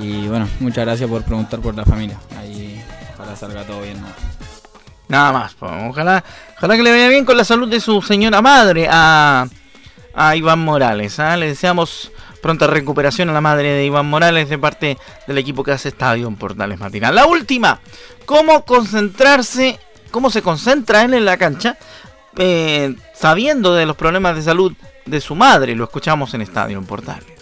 Y 0.00 0.28
bueno, 0.28 0.48
muchas 0.60 0.86
gracias 0.86 1.10
por 1.10 1.22
preguntar 1.24 1.60
por 1.60 1.74
la 1.74 1.84
familia. 1.84 2.18
Ahí 2.38 2.80
ojalá 3.12 3.36
salga 3.36 3.64
todo 3.64 3.82
bien. 3.82 3.98
Nada 5.08 5.32
más. 5.32 5.56
Ojalá, 5.60 6.24
ojalá 6.56 6.76
que 6.76 6.82
le 6.82 6.90
vaya 6.90 7.08
bien 7.08 7.24
con 7.24 7.36
la 7.36 7.44
salud 7.44 7.68
de 7.68 7.80
su 7.80 8.02
señora 8.02 8.42
madre 8.42 8.88
a, 8.90 9.46
Iván 10.34 10.60
Morales. 10.60 11.18
¿ah? 11.20 11.36
Le 11.36 11.48
deseamos 11.48 12.10
pronta 12.42 12.66
recuperación 12.66 13.28
a 13.28 13.32
la 13.32 13.40
madre 13.40 13.72
de 13.72 13.84
Iván 13.84 14.06
Morales 14.06 14.48
de 14.48 14.58
parte 14.58 14.98
del 15.26 15.38
equipo 15.38 15.62
que 15.62 15.72
hace 15.72 15.88
estadio 15.88 16.26
en 16.26 16.36
Portales 16.36 16.78
Matinal. 16.78 17.14
La 17.14 17.26
última, 17.26 17.80
¿cómo 18.24 18.64
concentrarse, 18.64 19.78
cómo 20.10 20.30
se 20.30 20.42
concentra 20.42 21.02
él 21.02 21.14
en 21.14 21.24
la 21.24 21.36
cancha 21.36 21.76
eh, 22.38 22.94
sabiendo 23.14 23.74
de 23.74 23.86
los 23.86 23.96
problemas 23.96 24.36
de 24.36 24.42
salud 24.42 24.72
de 25.04 25.20
su 25.20 25.34
madre? 25.34 25.74
Lo 25.74 25.84
escuchamos 25.84 26.34
en 26.34 26.42
estadio 26.42 26.78
en 26.78 26.86
Portales. 26.86 27.35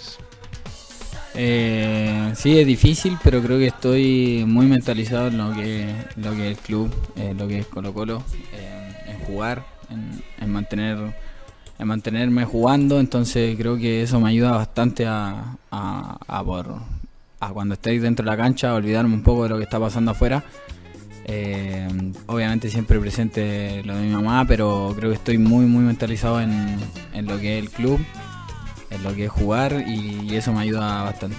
Eh, 1.37 2.33
sí, 2.37 2.59
es 2.59 2.67
difícil, 2.67 3.19
pero 3.23 3.43
creo 3.43 3.59
que 3.59 3.67
estoy 3.67 4.45
muy 4.47 4.67
mentalizado 4.67 5.29
en 5.29 5.39
lo 5.39 5.53
que, 5.53 5.93
lo 6.17 6.31
que 6.33 6.51
es 6.51 6.59
el 6.59 6.63
club, 6.63 6.95
eh, 7.17 7.35
lo 7.37 7.49
que 7.49 7.59
es 7.59 7.67
Colo 7.67 7.93
Colo, 7.93 8.23
eh, 8.53 8.93
en 9.09 9.19
jugar, 9.27 9.65
en, 9.91 10.53
mantener 10.53 10.97
en 11.77 11.89
mantenerme 11.89 12.45
jugando, 12.45 13.01
entonces 13.01 13.57
creo 13.59 13.77
que 13.77 14.03
eso 14.03 14.21
me 14.21 14.29
ayuda 14.31 14.53
bastante 14.53 15.07
a, 15.07 15.57
a, 15.73 16.45
por, 16.45 16.77
a 17.41 17.49
cuando 17.49 17.75
estéis 17.75 18.01
dentro 18.01 18.25
de 18.25 18.31
la 18.31 18.37
cancha, 18.37 18.73
olvidarme 18.73 19.15
un 19.15 19.25
poco 19.25 19.43
de 19.43 19.49
lo 19.49 19.57
que 19.57 19.65
está 19.65 19.81
pasando 19.81 20.13
afuera. 20.13 20.45
Eh, 21.27 21.89
obviamente 22.27 22.69
siempre 22.69 23.01
presente 23.01 23.83
lo 23.83 23.97
de 23.97 24.03
mi 24.03 24.13
mamá, 24.13 24.45
pero 24.47 24.95
creo 24.97 25.11
que 25.11 25.17
estoy 25.17 25.39
muy 25.39 25.65
muy 25.65 25.83
mentalizado 25.83 26.41
en, 26.41 26.77
en 27.13 27.27
lo 27.27 27.41
que 27.41 27.59
es 27.59 27.65
el 27.65 27.71
club 27.71 27.99
en 28.95 29.03
lo 29.03 29.15
que 29.15 29.27
es 29.27 29.31
jugar 29.31 29.85
y 29.87 30.35
eso 30.37 30.53
me 30.53 30.63
ayuda 30.63 31.03
bastante. 31.03 31.37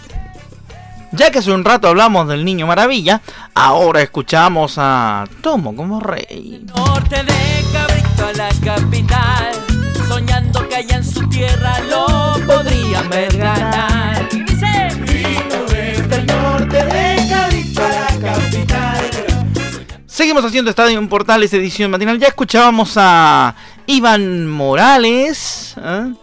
Ya 1.15 1.31
que 1.31 1.39
hace 1.39 1.51
un 1.51 1.63
rato 1.63 1.87
hablamos 1.87 2.27
del 2.27 2.43
niño 2.43 2.67
maravilla, 2.67 3.21
ahora 3.53 4.01
escuchamos 4.01 4.75
a 4.77 5.23
Tomo 5.41 5.73
como 5.73 6.01
rey. 6.01 6.65
Norte 6.75 7.23
de 7.23 7.65
Cabrito 7.71 8.25
a 8.25 8.33
la 8.33 8.49
capital, 8.61 9.53
soñando 10.09 10.67
que 10.67 10.75
allá 10.75 10.97
en 10.97 11.05
su 11.05 11.27
tierra 11.29 11.79
lo 11.89 12.35
podrían 12.45 13.07
ver 13.09 13.37
ganar. 13.37 14.27
Y 14.29 14.43
dice, 14.43 14.89
desde 15.69 16.15
el 16.15 16.25
norte 16.25 16.83
de 16.85 17.27
Cabrito 17.29 17.81
a 17.85 17.89
la 17.89 18.33
capital. 18.33 19.05
Seguimos 20.05 20.43
haciendo 20.43 20.69
Estadio 20.69 20.99
en 20.99 21.07
Portales 21.07 21.53
edición 21.53 21.91
matinal. 21.91 22.19
Ya 22.19 22.27
escuchábamos 22.27 22.93
a 22.97 23.55
Iván 23.85 24.47
Morales. 24.47 25.75
¿eh? 25.77 26.13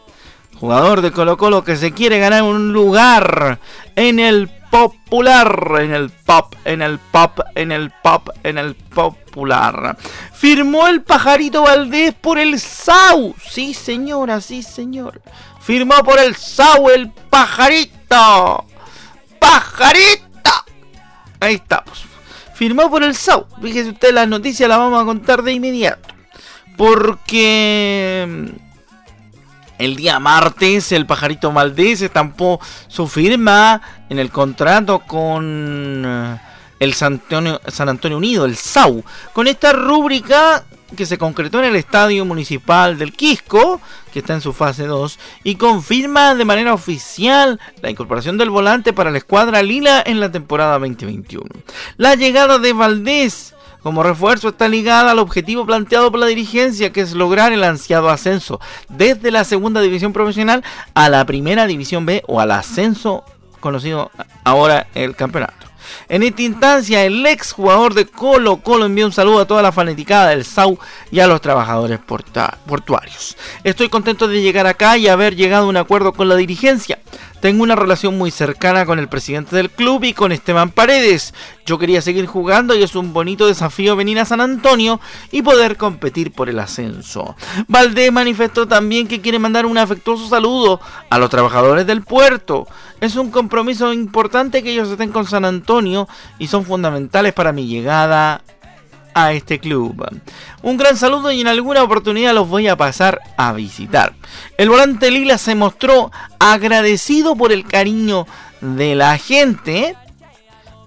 Jugador 0.62 1.00
de 1.00 1.10
Colo 1.10 1.36
Colo 1.36 1.64
que 1.64 1.74
se 1.74 1.90
quiere 1.90 2.20
ganar 2.20 2.44
un 2.44 2.72
lugar 2.72 3.58
en 3.96 4.20
el 4.20 4.48
popular, 4.70 5.72
en 5.80 5.92
el 5.92 6.10
pop, 6.10 6.54
en 6.64 6.82
el 6.82 7.00
pop, 7.00 7.40
en 7.56 7.72
el 7.72 7.90
pop, 7.90 8.28
en 8.44 8.58
el 8.58 8.76
popular. 8.76 9.96
Firmó 10.32 10.86
el 10.86 11.02
pajarito 11.02 11.62
Valdés 11.62 12.14
por 12.14 12.38
el 12.38 12.60
SAU. 12.60 13.34
Sí, 13.44 13.74
señora, 13.74 14.40
sí, 14.40 14.62
señor. 14.62 15.20
Firmó 15.60 15.96
por 16.04 16.20
el 16.20 16.36
SAU 16.36 16.90
el 16.90 17.10
pajarito. 17.10 18.64
Pajarito. 19.40 20.52
Ahí 21.40 21.54
estamos. 21.54 22.04
Firmó 22.54 22.88
por 22.88 23.02
el 23.02 23.16
SAU. 23.16 23.46
Fíjese 23.60 23.90
usted, 23.90 24.14
las 24.14 24.28
noticias 24.28 24.68
las 24.68 24.78
vamos 24.78 25.02
a 25.02 25.06
contar 25.06 25.42
de 25.42 25.54
inmediato. 25.54 26.14
Porque 26.76 28.52
el 29.84 29.96
día 29.96 30.18
martes, 30.20 30.92
el 30.92 31.06
pajarito 31.06 31.50
Maldés 31.50 32.02
estampó 32.02 32.60
su 32.88 33.08
firma 33.08 33.82
en 34.08 34.18
el 34.18 34.30
contrato 34.30 35.00
con 35.00 36.04
eh, 36.06 36.38
el 36.78 36.94
San 36.94 37.14
Antonio, 37.14 37.60
San 37.66 37.88
Antonio 37.88 38.18
Unido, 38.18 38.44
el 38.44 38.56
SAU. 38.56 39.02
Con 39.32 39.48
esta 39.48 39.72
rúbrica 39.72 40.64
que 40.96 41.06
se 41.06 41.18
concretó 41.18 41.58
en 41.58 41.64
el 41.66 41.76
Estadio 41.76 42.24
Municipal 42.24 42.98
del 42.98 43.12
Quisco, 43.12 43.80
que 44.12 44.20
está 44.20 44.34
en 44.34 44.40
su 44.40 44.52
fase 44.52 44.86
2, 44.86 45.18
y 45.42 45.56
confirma 45.56 46.34
de 46.34 46.44
manera 46.44 46.74
oficial 46.74 47.58
la 47.80 47.90
incorporación 47.90 48.38
del 48.38 48.50
volante 48.50 48.92
para 48.92 49.10
la 49.10 49.18
escuadra 49.18 49.62
Lila 49.62 50.02
en 50.04 50.20
la 50.20 50.30
temporada 50.30 50.78
2021. 50.78 51.44
La 51.96 52.14
llegada 52.14 52.58
de 52.58 52.72
Valdés 52.72 53.54
como 53.82 54.02
refuerzo 54.02 54.50
está 54.50 54.68
ligada 54.68 55.10
al 55.10 55.18
objetivo 55.18 55.66
planteado 55.66 56.10
por 56.10 56.20
la 56.20 56.26
dirigencia, 56.26 56.92
que 56.92 57.00
es 57.00 57.12
lograr 57.12 57.52
el 57.52 57.64
ansiado 57.64 58.10
ascenso 58.10 58.60
desde 58.88 59.30
la 59.30 59.44
segunda 59.44 59.80
división 59.80 60.12
profesional 60.12 60.62
a 60.94 61.08
la 61.08 61.24
primera 61.24 61.66
división 61.66 62.06
B 62.06 62.22
o 62.26 62.40
al 62.40 62.52
ascenso 62.52 63.24
conocido 63.60 64.10
ahora 64.44 64.86
el 64.94 65.16
campeonato. 65.16 65.66
En 66.08 66.22
esta 66.22 66.42
instancia, 66.42 67.04
el 67.04 67.24
ex 67.26 67.52
jugador 67.52 67.94
de 67.94 68.06
Colo 68.06 68.58
Colo 68.58 68.86
envió 68.86 69.06
un 69.06 69.12
saludo 69.12 69.40
a 69.40 69.46
toda 69.46 69.62
la 69.62 69.72
fanaticada 69.72 70.30
del 70.30 70.44
SAU 70.44 70.78
y 71.10 71.20
a 71.20 71.26
los 71.26 71.40
trabajadores 71.40 71.98
portuarios. 71.98 73.36
Estoy 73.64 73.88
contento 73.88 74.28
de 74.28 74.42
llegar 74.42 74.66
acá 74.66 74.96
y 74.96 75.08
haber 75.08 75.36
llegado 75.36 75.64
a 75.64 75.68
un 75.68 75.76
acuerdo 75.76 76.12
con 76.12 76.28
la 76.28 76.36
dirigencia. 76.36 77.00
Tengo 77.42 77.64
una 77.64 77.74
relación 77.74 78.16
muy 78.16 78.30
cercana 78.30 78.86
con 78.86 79.00
el 79.00 79.08
presidente 79.08 79.56
del 79.56 79.68
club 79.68 80.04
y 80.04 80.12
con 80.12 80.30
Esteban 80.30 80.70
Paredes. 80.70 81.34
Yo 81.66 81.76
quería 81.76 82.00
seguir 82.00 82.26
jugando 82.26 82.72
y 82.72 82.84
es 82.84 82.94
un 82.94 83.12
bonito 83.12 83.48
desafío 83.48 83.96
venir 83.96 84.20
a 84.20 84.24
San 84.24 84.40
Antonio 84.40 85.00
y 85.32 85.42
poder 85.42 85.76
competir 85.76 86.30
por 86.30 86.48
el 86.48 86.60
ascenso. 86.60 87.34
Valdés 87.66 88.12
manifestó 88.12 88.68
también 88.68 89.08
que 89.08 89.20
quiere 89.20 89.40
mandar 89.40 89.66
un 89.66 89.76
afectuoso 89.76 90.28
saludo 90.28 90.80
a 91.10 91.18
los 91.18 91.30
trabajadores 91.30 91.84
del 91.84 92.02
puerto. 92.02 92.68
Es 93.00 93.16
un 93.16 93.32
compromiso 93.32 93.92
importante 93.92 94.62
que 94.62 94.70
ellos 94.70 94.88
estén 94.88 95.10
con 95.10 95.26
San 95.26 95.44
Antonio 95.44 96.08
y 96.38 96.46
son 96.46 96.64
fundamentales 96.64 97.32
para 97.32 97.50
mi 97.50 97.66
llegada 97.66 98.42
a 99.14 99.32
este 99.32 99.58
club. 99.58 100.06
Un 100.62 100.76
gran 100.76 100.96
saludo 100.96 101.32
y 101.32 101.40
en 101.40 101.48
alguna 101.48 101.82
oportunidad 101.82 102.34
los 102.34 102.48
voy 102.48 102.68
a 102.68 102.76
pasar 102.76 103.20
a 103.36 103.52
visitar. 103.52 104.14
El 104.56 104.68
volante 104.68 105.10
Lila 105.10 105.38
se 105.38 105.54
mostró 105.54 106.10
agradecido 106.38 107.36
por 107.36 107.52
el 107.52 107.64
cariño 107.64 108.26
de 108.60 108.94
la 108.94 109.18
gente 109.18 109.96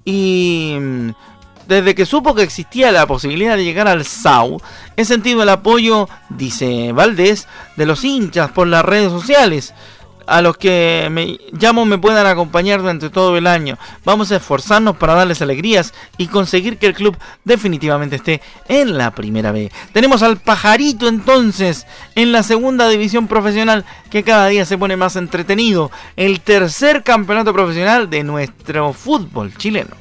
y 0.03 0.77
mm, 0.79 1.09
desde 1.67 1.95
que 1.95 2.05
supo 2.05 2.35
que 2.35 2.43
existía 2.43 2.91
la 2.91 3.07
posibilidad 3.07 3.57
de 3.57 3.63
llegar 3.63 3.87
al 3.87 4.05
SAU, 4.05 4.61
he 4.95 5.05
sentido 5.05 5.43
el 5.43 5.49
apoyo, 5.49 6.07
dice 6.29 6.91
Valdés, 6.91 7.47
de 7.75 7.85
los 7.85 8.03
hinchas 8.03 8.51
por 8.51 8.67
las 8.67 8.85
redes 8.85 9.11
sociales 9.11 9.73
a 10.27 10.41
los 10.41 10.57
que 10.57 11.07
me 11.11 11.39
llamo 11.51 11.85
me 11.85 11.97
puedan 11.97 12.27
acompañar 12.27 12.81
durante 12.81 13.09
todo 13.09 13.37
el 13.37 13.47
año. 13.47 13.77
Vamos 14.03 14.31
a 14.31 14.37
esforzarnos 14.37 14.97
para 14.97 15.13
darles 15.13 15.41
alegrías 15.41 15.93
y 16.17 16.27
conseguir 16.27 16.77
que 16.77 16.87
el 16.87 16.93
club 16.93 17.17
definitivamente 17.43 18.17
esté 18.17 18.41
en 18.67 18.97
la 18.97 19.11
primera 19.11 19.51
B. 19.51 19.71
Tenemos 19.93 20.23
al 20.23 20.37
pajarito 20.37 21.07
entonces 21.07 21.85
en 22.15 22.31
la 22.31 22.43
segunda 22.43 22.89
división 22.89 23.27
profesional 23.27 23.85
que 24.09 24.23
cada 24.23 24.47
día 24.47 24.65
se 24.65 24.77
pone 24.77 24.97
más 24.97 25.15
entretenido. 25.15 25.91
El 26.15 26.41
tercer 26.41 27.03
campeonato 27.03 27.53
profesional 27.53 28.09
de 28.09 28.23
nuestro 28.23 28.93
fútbol 28.93 29.53
chileno. 29.57 29.95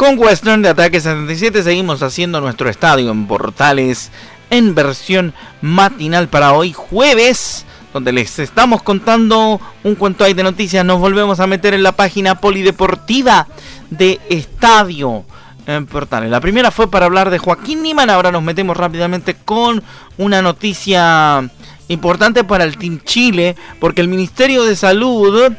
Con 0.00 0.18
Western 0.18 0.62
de 0.62 0.70
Ataque 0.70 0.98
77 0.98 1.62
seguimos 1.62 2.02
haciendo 2.02 2.40
nuestro 2.40 2.70
estadio 2.70 3.10
en 3.10 3.26
Portales 3.26 4.10
en 4.48 4.74
versión 4.74 5.34
matinal 5.60 6.30
para 6.30 6.54
hoy 6.54 6.72
jueves 6.72 7.66
donde 7.92 8.10
les 8.10 8.38
estamos 8.38 8.82
contando 8.82 9.60
un 9.84 9.94
cuento 9.96 10.24
ahí 10.24 10.32
de 10.32 10.42
noticias. 10.42 10.86
Nos 10.86 11.00
volvemos 11.00 11.38
a 11.38 11.46
meter 11.46 11.74
en 11.74 11.82
la 11.82 11.92
página 11.92 12.40
polideportiva 12.40 13.46
de 13.90 14.18
Estadio 14.30 15.26
en 15.66 15.84
Portales. 15.84 16.30
La 16.30 16.40
primera 16.40 16.70
fue 16.70 16.90
para 16.90 17.04
hablar 17.04 17.28
de 17.28 17.36
Joaquín 17.36 17.82
Niman. 17.82 18.08
Ahora 18.08 18.32
nos 18.32 18.42
metemos 18.42 18.78
rápidamente 18.78 19.34
con 19.34 19.82
una 20.16 20.40
noticia 20.40 21.46
importante 21.88 22.42
para 22.42 22.64
el 22.64 22.78
Team 22.78 23.00
Chile, 23.04 23.54
porque 23.78 24.00
el 24.00 24.08
Ministerio 24.08 24.64
de 24.64 24.76
Salud 24.76 25.52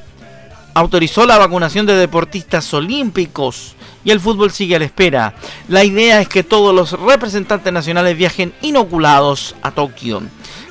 autorizó 0.74 1.28
la 1.28 1.38
vacunación 1.38 1.86
de 1.86 1.94
deportistas 1.94 2.74
olímpicos 2.74 3.76
y 4.04 4.12
el 4.12 4.20
fútbol 4.20 4.52
sigue 4.52 4.76
a 4.76 4.80
la 4.80 4.86
espera. 4.86 5.34
La 5.68 5.84
idea 5.84 6.22
es 6.22 6.28
que 6.28 6.44
todos 6.44 6.74
los 6.74 6.92
representantes 7.00 7.72
nacionales 7.72 8.18
viajen 8.18 8.54
inoculados 8.62 9.56
a 9.62 9.72
Tokio. 9.72 10.22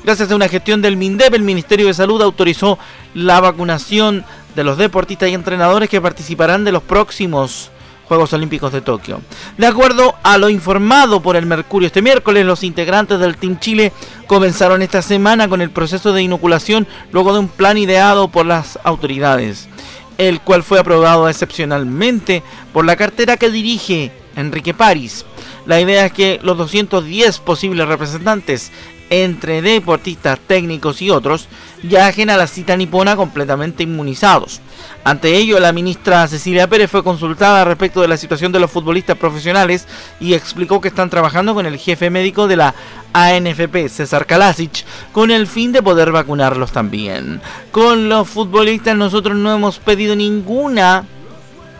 Gracias 0.05 0.31
a 0.31 0.37
una 0.37 0.49
gestión 0.49 0.81
del 0.81 0.97
MINDEP, 0.97 1.35
el 1.35 1.43
Ministerio 1.43 1.87
de 1.87 1.95
Salud 1.95 2.23
autorizó 2.23 2.79
la 3.15 3.41
vacunación 3.41 4.25
de 4.55 4.65
los 4.65 4.79
deportistas 4.79 5.29
y 5.29 5.35
entrenadores 5.35 5.89
que 5.89 6.01
participarán 6.01 6.65
de 6.65 6.73
los 6.73 6.83
próximos 6.83 7.71
Juegos 8.11 8.33
Olímpicos 8.33 8.73
de 8.73 8.81
Tokio. 8.81 9.21
De 9.57 9.69
acuerdo 9.69 10.17
a 10.25 10.37
lo 10.37 10.51
informado 10.51 11.23
por 11.23 11.37
el 11.37 11.47
Mercurio 11.47 11.87
este 11.87 12.03
miércoles, 12.03 12.45
los 12.45 12.65
integrantes 12.65 13.21
del 13.21 13.37
Team 13.37 13.61
Chile 13.61 13.93
comenzaron 14.27 14.83
esta 14.83 15.01
semana 15.01 15.49
con 15.49 15.61
el 15.61 15.71
proceso 15.71 16.13
de 16.13 16.23
inoculación 16.23 16.89
luego 17.13 17.33
de 17.33 17.39
un 17.39 17.49
plan 17.49 17.79
ideado 17.79 18.27
por 18.27 18.47
las 18.47 18.81
autoridades 18.83 19.69
el 20.19 20.41
cual 20.41 20.63
fue 20.63 20.79
aprobado 20.79 21.29
excepcionalmente 21.29 22.43
por 22.73 22.85
la 22.85 22.97
cartera 22.97 23.37
que 23.37 23.51
dirige 23.51 24.13
Enrique 24.37 24.75
París. 24.75 25.25
La 25.67 25.81
idea 25.81 26.07
es 26.07 26.13
que 26.13 26.41
los 26.43 26.57
210 26.59 27.39
posibles 27.39 27.89
representantes 27.89 28.71
entre 29.11 29.61
deportistas, 29.61 30.39
técnicos 30.47 31.03
y 31.03 31.11
otros 31.11 31.49
viajen 31.83 32.31
a 32.31 32.37
la 32.37 32.47
cita 32.47 32.77
nipona 32.77 33.17
completamente 33.17 33.83
inmunizados. 33.83 34.61
Ante 35.05 35.37
ello, 35.37 35.59
la 35.61 35.73
ministra 35.73 36.29
Cecilia 36.29 36.69
Pérez 36.69 36.91
fue 36.91 37.03
consultada 37.03 37.65
respecto 37.65 38.01
de 38.01 38.09
la 38.09 38.17
situación 38.17 38.53
de 38.53 38.61
los 38.61 38.71
futbolistas 38.71 39.17
profesionales 39.17 39.87
y 40.21 40.35
explicó 40.35 40.81
que 40.81 40.89
están 40.89 41.11
trabajando 41.11 41.55
con 41.55 41.67
el 41.67 41.79
jefe 41.79 42.11
médico 42.11 42.47
de 42.47 42.57
la 42.57 42.75
ANFP, 43.13 43.89
César 43.89 44.27
Kalasic, 44.27 44.85
con 45.13 45.31
el 45.31 45.47
fin 45.47 45.73
de 45.73 45.83
poder 45.83 46.13
vacunarlos 46.13 46.73
también. 46.73 47.41
Con 47.73 48.09
los 48.09 48.29
futbolistas 48.29 48.97
nosotros 48.97 49.37
no 49.37 49.55
hemos 49.55 49.79
pedido 49.79 50.15
ninguna 50.15 51.05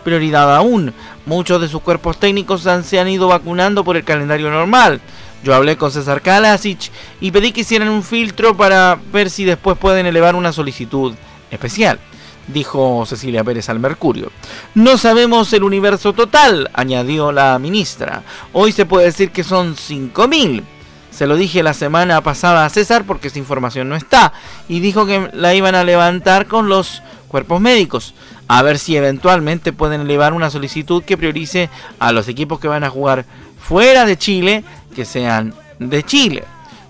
prioridad 0.03 0.55
aún. 0.55 0.93
Muchos 1.25 1.61
de 1.61 1.67
sus 1.67 1.81
cuerpos 1.81 2.19
técnicos 2.19 2.67
se 2.83 2.99
han 2.99 3.07
ido 3.07 3.27
vacunando 3.27 3.83
por 3.83 3.97
el 3.97 4.03
calendario 4.03 4.49
normal. 4.49 4.99
Yo 5.43 5.55
hablé 5.55 5.75
con 5.75 5.91
César 5.91 6.21
Kalasic 6.21 6.91
y 7.19 7.31
pedí 7.31 7.51
que 7.51 7.61
hicieran 7.61 7.89
un 7.89 8.03
filtro 8.03 8.55
para 8.55 8.97
ver 9.11 9.29
si 9.29 9.43
después 9.43 9.77
pueden 9.77 10.05
elevar 10.05 10.35
una 10.35 10.51
solicitud 10.51 11.13
especial, 11.49 11.99
dijo 12.47 13.05
Cecilia 13.05 13.43
Pérez 13.43 13.69
al 13.69 13.79
Mercurio. 13.79 14.31
No 14.75 14.97
sabemos 14.97 15.51
el 15.53 15.63
universo 15.63 16.13
total, 16.13 16.69
añadió 16.73 17.31
la 17.31 17.57
ministra. 17.59 18.23
Hoy 18.53 18.71
se 18.71 18.85
puede 18.85 19.05
decir 19.05 19.31
que 19.31 19.43
son 19.43 19.75
5.000. 19.75 20.63
Se 21.11 21.27
lo 21.27 21.35
dije 21.35 21.61
la 21.61 21.73
semana 21.73 22.21
pasada 22.21 22.65
a 22.65 22.69
César 22.69 23.03
porque 23.05 23.27
esa 23.27 23.39
información 23.39 23.89
no 23.89 23.95
está 23.95 24.33
y 24.69 24.79
dijo 24.79 25.05
que 25.05 25.29
la 25.33 25.53
iban 25.53 25.75
a 25.75 25.83
levantar 25.83 26.47
con 26.47 26.69
los 26.69 27.01
cuerpos 27.27 27.59
médicos 27.61 28.13
a 28.47 28.61
ver 28.63 28.79
si 28.79 28.97
eventualmente 28.97 29.71
pueden 29.71 30.01
elevar 30.01 30.33
una 30.33 30.49
solicitud 30.49 31.03
que 31.03 31.17
priorice 31.17 31.69
a 31.99 32.11
los 32.11 32.27
equipos 32.27 32.59
que 32.59 32.67
van 32.67 32.83
a 32.83 32.89
jugar 32.89 33.25
fuera 33.59 34.05
de 34.05 34.17
Chile 34.17 34.63
que 34.95 35.05
sean 35.05 35.53
de 35.79 36.03
Chile. 36.03 36.43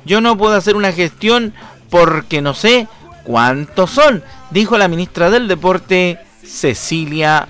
Yo 0.05 0.21
no 0.21 0.37
puedo 0.37 0.55
hacer 0.55 0.75
una 0.75 0.91
gestión 0.91 1.53
porque 1.89 2.41
no 2.41 2.53
sé 2.53 2.87
cuántos 3.23 3.91
son, 3.91 4.23
dijo 4.49 4.77
la 4.77 4.87
ministra 4.87 5.29
del 5.29 5.47
Deporte 5.47 6.19
Cecilia 6.43 7.47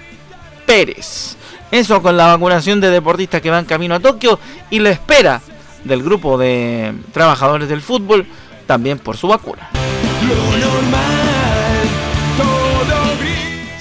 Pérez. 0.65 1.37
Eso 1.71 2.01
con 2.01 2.17
la 2.17 2.27
vacunación 2.27 2.81
de 2.81 2.89
deportistas 2.89 3.41
que 3.41 3.49
van 3.49 3.65
camino 3.65 3.95
a 3.95 3.99
Tokio 3.99 4.39
y 4.69 4.79
la 4.79 4.89
espera 4.89 5.41
del 5.83 6.03
grupo 6.03 6.37
de 6.37 6.93
trabajadores 7.13 7.69
del 7.69 7.81
fútbol 7.81 8.25
también 8.67 8.99
por 8.99 9.17
su 9.17 9.27
vacuna. 9.27 9.69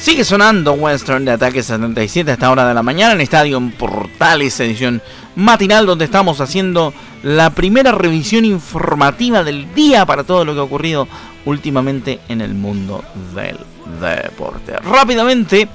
Sigue 0.00 0.24
sonando 0.24 0.72
Western 0.72 1.24
de 1.26 1.32
Ataque 1.32 1.62
77 1.62 2.30
a 2.30 2.34
esta 2.34 2.50
hora 2.50 2.66
de 2.66 2.72
la 2.72 2.82
mañana 2.82 3.12
en 3.12 3.20
Estadio 3.20 3.60
Portales, 3.78 4.58
edición 4.60 5.02
matinal, 5.40 5.86
donde 5.86 6.04
estamos 6.04 6.40
haciendo 6.40 6.92
la 7.22 7.50
primera 7.50 7.92
revisión 7.92 8.44
informativa 8.44 9.44
del 9.44 9.74
día 9.74 10.06
para 10.06 10.24
todo 10.24 10.44
lo 10.44 10.54
que 10.54 10.60
ha 10.60 10.64
ocurrido 10.64 11.08
últimamente 11.44 12.20
en 12.28 12.40
el 12.40 12.54
mundo 12.54 13.02
del 13.34 13.58
deporte. 14.00 14.76
Rápidamente, 14.78 15.68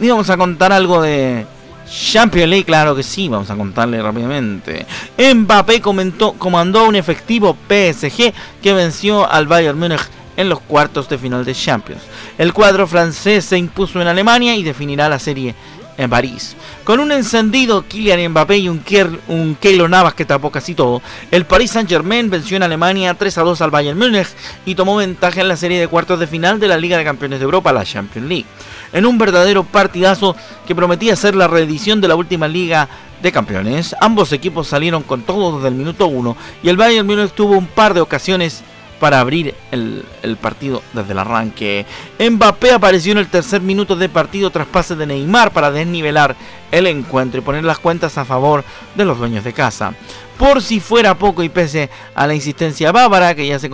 íbamos 0.00 0.30
a 0.30 0.36
contar 0.36 0.72
algo 0.72 1.02
de 1.02 1.46
Champions 1.90 2.48
League, 2.48 2.64
claro 2.64 2.94
que 2.94 3.02
sí, 3.02 3.28
vamos 3.28 3.50
a 3.50 3.56
contarle 3.56 4.00
rápidamente. 4.00 4.86
Mbappé 5.18 5.80
comentó, 5.80 6.32
comandó 6.34 6.86
un 6.86 6.96
efectivo 6.96 7.56
PSG 7.68 8.32
que 8.62 8.72
venció 8.72 9.30
al 9.30 9.46
Bayern 9.46 9.78
Múnich 9.78 10.08
en 10.36 10.48
los 10.48 10.60
cuartos 10.60 11.08
de 11.08 11.18
final 11.18 11.44
de 11.44 11.54
Champions. 11.54 12.02
El 12.38 12.52
cuadro 12.52 12.86
francés 12.86 13.44
se 13.44 13.58
impuso 13.58 14.00
en 14.00 14.08
Alemania 14.08 14.54
y 14.54 14.62
definirá 14.62 15.08
la 15.08 15.18
serie 15.18 15.54
en 16.00 16.08
París. 16.08 16.56
Con 16.82 16.98
un 16.98 17.12
encendido 17.12 17.84
Kylian 17.86 18.30
Mbappé 18.30 18.56
y 18.56 18.68
un, 18.70 18.82
un 19.28 19.54
Keylor 19.54 19.88
Navas 19.88 20.14
que 20.14 20.24
tapó 20.24 20.50
casi 20.50 20.74
todo, 20.74 21.02
el 21.30 21.44
Paris 21.44 21.72
Saint-Germain 21.72 22.30
venció 22.30 22.56
en 22.56 22.62
Alemania 22.62 23.12
3 23.14 23.36
a 23.36 23.42
2 23.42 23.60
al 23.60 23.70
Bayern 23.70 23.98
Múnich 23.98 24.28
y 24.64 24.74
tomó 24.74 24.96
ventaja 24.96 25.42
en 25.42 25.48
la 25.48 25.56
serie 25.56 25.78
de 25.78 25.88
cuartos 25.88 26.18
de 26.18 26.26
final 26.26 26.58
de 26.58 26.68
la 26.68 26.78
Liga 26.78 26.96
de 26.96 27.04
Campeones 27.04 27.38
de 27.38 27.44
Europa, 27.44 27.72
la 27.72 27.84
Champions 27.84 28.28
League. 28.28 28.46
En 28.94 29.04
un 29.04 29.18
verdadero 29.18 29.62
partidazo 29.62 30.34
que 30.66 30.74
prometía 30.74 31.14
ser 31.16 31.34
la 31.34 31.48
reedición 31.48 32.00
de 32.00 32.08
la 32.08 32.16
última 32.16 32.48
Liga 32.48 32.88
de 33.22 33.30
Campeones, 33.30 33.94
ambos 34.00 34.32
equipos 34.32 34.68
salieron 34.68 35.02
con 35.02 35.22
todo 35.22 35.56
desde 35.56 35.68
el 35.68 35.74
minuto 35.74 36.06
1 36.06 36.36
y 36.62 36.70
el 36.70 36.78
Bayern 36.78 37.06
Múnich 37.06 37.32
tuvo 37.32 37.58
un 37.58 37.66
par 37.66 37.92
de 37.92 38.00
ocasiones 38.00 38.64
para 39.00 39.18
abrir 39.18 39.54
el, 39.72 40.04
partido 40.40 40.82
desde 40.92 41.12
el 41.12 41.18
arranque. 41.18 41.86
Mbappé 42.18 42.72
apareció 42.72 43.12
en 43.12 43.18
el 43.18 43.28
tercer 43.28 43.60
minuto 43.60 43.96
de 43.96 44.08
partido 44.08 44.50
tras 44.50 44.68
pase 44.68 44.94
de 44.94 45.06
Neymar 45.06 45.52
para 45.52 45.72
desnivelar 45.72 46.36
el 46.70 46.86
encuentro 46.86 47.40
y 47.40 47.42
poner 47.42 47.64
las 47.64 47.80
cuentas 47.80 48.16
a 48.18 48.24
favor 48.24 48.62
de 48.94 49.04
los 49.04 49.18
dueños 49.18 49.42
de 49.42 49.52
casa. 49.52 49.94
Por 50.38 50.62
si 50.62 50.80
fuera 50.80 51.18
poco 51.18 51.42
y 51.42 51.48
pese 51.48 51.90
a 52.14 52.26
la 52.26 52.34
insistencia 52.34 52.92
bávara 52.92 53.34
que 53.34 53.46
ya 53.46 53.58
se 53.58 53.68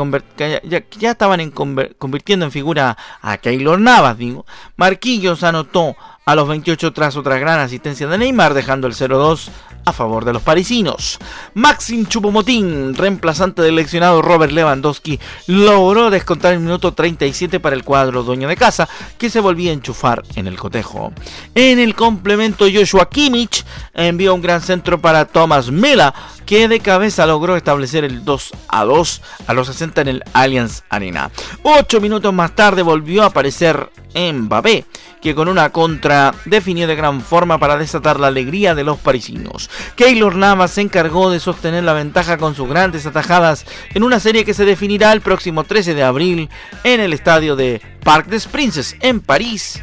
ya, 0.64 1.10
estaban 1.10 1.50
convirtiendo 1.50 2.44
en 2.44 2.50
figura 2.50 2.96
a 3.22 3.36
Keylor 3.38 3.78
Navas, 3.78 4.18
digo, 4.18 4.46
Marquillos 4.76 5.44
anotó 5.44 5.94
a 6.24 6.34
los 6.34 6.48
28 6.48 6.92
tras 6.92 7.16
otra 7.16 7.38
gran 7.38 7.60
asistencia 7.60 8.08
de 8.08 8.18
Neymar, 8.18 8.52
dejando 8.52 8.88
el 8.88 8.94
0-2 8.94 9.48
a 9.86 9.92
favor 9.92 10.24
de 10.24 10.32
los 10.32 10.42
parisinos. 10.42 11.18
Maxim 11.54 12.06
Chupomotín, 12.06 12.94
reemplazante 12.94 13.62
del 13.62 13.76
leccionado 13.76 14.20
Robert 14.20 14.52
Lewandowski, 14.52 15.18
logró 15.46 16.10
descontar 16.10 16.52
el 16.52 16.60
minuto 16.60 16.92
37 16.92 17.60
para 17.60 17.76
el 17.76 17.84
cuadro 17.84 18.24
dueño 18.24 18.48
de 18.48 18.56
casa, 18.56 18.88
que 19.16 19.30
se 19.30 19.40
volvía 19.40 19.70
a 19.70 19.74
enchufar 19.74 20.24
en 20.34 20.48
el 20.48 20.58
cotejo. 20.58 21.12
En 21.54 21.78
el 21.78 21.94
complemento, 21.94 22.66
Joshua 22.72 23.08
Kimmich 23.08 23.64
envió 23.94 24.34
un 24.34 24.42
gran 24.42 24.60
centro 24.60 25.00
para 25.00 25.24
Thomas 25.24 25.70
Mela, 25.70 26.12
que 26.44 26.66
de 26.66 26.80
cabeza 26.80 27.24
logró 27.24 27.56
establecer 27.56 28.04
el 28.04 28.24
2 28.24 28.52
a 28.68 28.84
2 28.84 29.22
a 29.46 29.54
los 29.54 29.68
60 29.68 30.00
en 30.00 30.08
el 30.08 30.24
Allianz 30.32 30.82
Arena. 30.88 31.30
Ocho 31.62 32.00
minutos 32.00 32.34
más 32.34 32.54
tarde 32.56 32.82
volvió 32.82 33.22
a 33.22 33.26
aparecer 33.26 33.90
Mbappé, 34.16 34.84
que 35.20 35.34
con 35.34 35.48
una 35.48 35.70
contra 35.70 36.34
definió 36.46 36.86
de 36.86 36.96
gran 36.96 37.20
forma 37.20 37.58
para 37.58 37.76
desatar 37.76 38.18
la 38.18 38.28
alegría 38.28 38.74
de 38.74 38.84
los 38.84 38.98
parisinos. 38.98 39.70
Keylor 39.94 40.34
Navas 40.34 40.72
se 40.72 40.80
encargó 40.80 41.30
de 41.30 41.40
sostener 41.40 41.84
la 41.84 41.92
ventaja 41.92 42.38
con 42.38 42.54
sus 42.54 42.68
grandes 42.68 43.06
atajadas 43.06 43.66
en 43.94 44.02
una 44.02 44.20
serie 44.20 44.44
que 44.44 44.54
se 44.54 44.64
definirá 44.64 45.12
el 45.12 45.20
próximo 45.20 45.64
13 45.64 45.94
de 45.94 46.02
abril 46.02 46.48
en 46.84 47.00
el 47.00 47.12
estadio 47.12 47.56
de 47.56 47.80
Parc 48.04 48.26
des 48.26 48.46
Princes 48.46 48.96
en 49.00 49.20
París. 49.20 49.82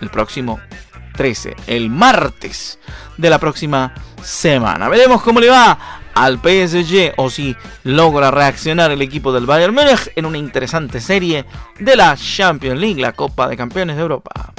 El 0.00 0.10
próximo 0.10 0.60
13, 1.16 1.56
el 1.66 1.90
martes 1.90 2.78
de 3.16 3.30
la 3.30 3.38
próxima 3.38 3.94
semana. 4.22 4.88
Veremos 4.88 5.22
cómo 5.22 5.40
le 5.40 5.48
va 5.48 6.01
al 6.14 6.38
PSG 6.38 7.14
o 7.16 7.30
si 7.30 7.56
logra 7.84 8.30
reaccionar 8.30 8.90
el 8.90 9.02
equipo 9.02 9.32
del 9.32 9.46
Bayern 9.46 9.74
Múnich 9.74 10.12
en 10.16 10.26
una 10.26 10.38
interesante 10.38 11.00
serie 11.00 11.44
de 11.78 11.96
la 11.96 12.16
Champions 12.16 12.80
League, 12.80 13.00
la 13.00 13.12
Copa 13.12 13.48
de 13.48 13.56
Campeones 13.56 13.96
de 13.96 14.02
Europa. 14.02 14.52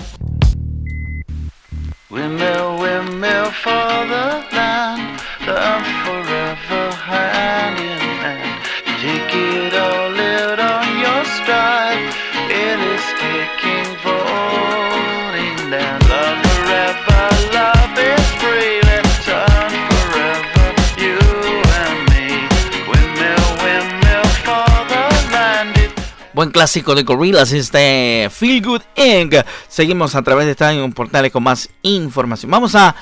Buen 26.34 26.50
clásico 26.50 26.96
de 26.96 27.04
Gorillaz, 27.04 27.52
este 27.52 28.28
Feel 28.32 28.66
Good 28.66 28.82
Egg. 28.96 29.46
Seguimos 29.68 30.16
a 30.16 30.24
través 30.24 30.46
de 30.46 30.54
Estadio 30.54 30.90
Portales 30.90 31.32
con 31.32 31.44
más 31.44 31.70
información. 31.84 32.50
Vamos 32.50 32.74
a, 32.74 32.96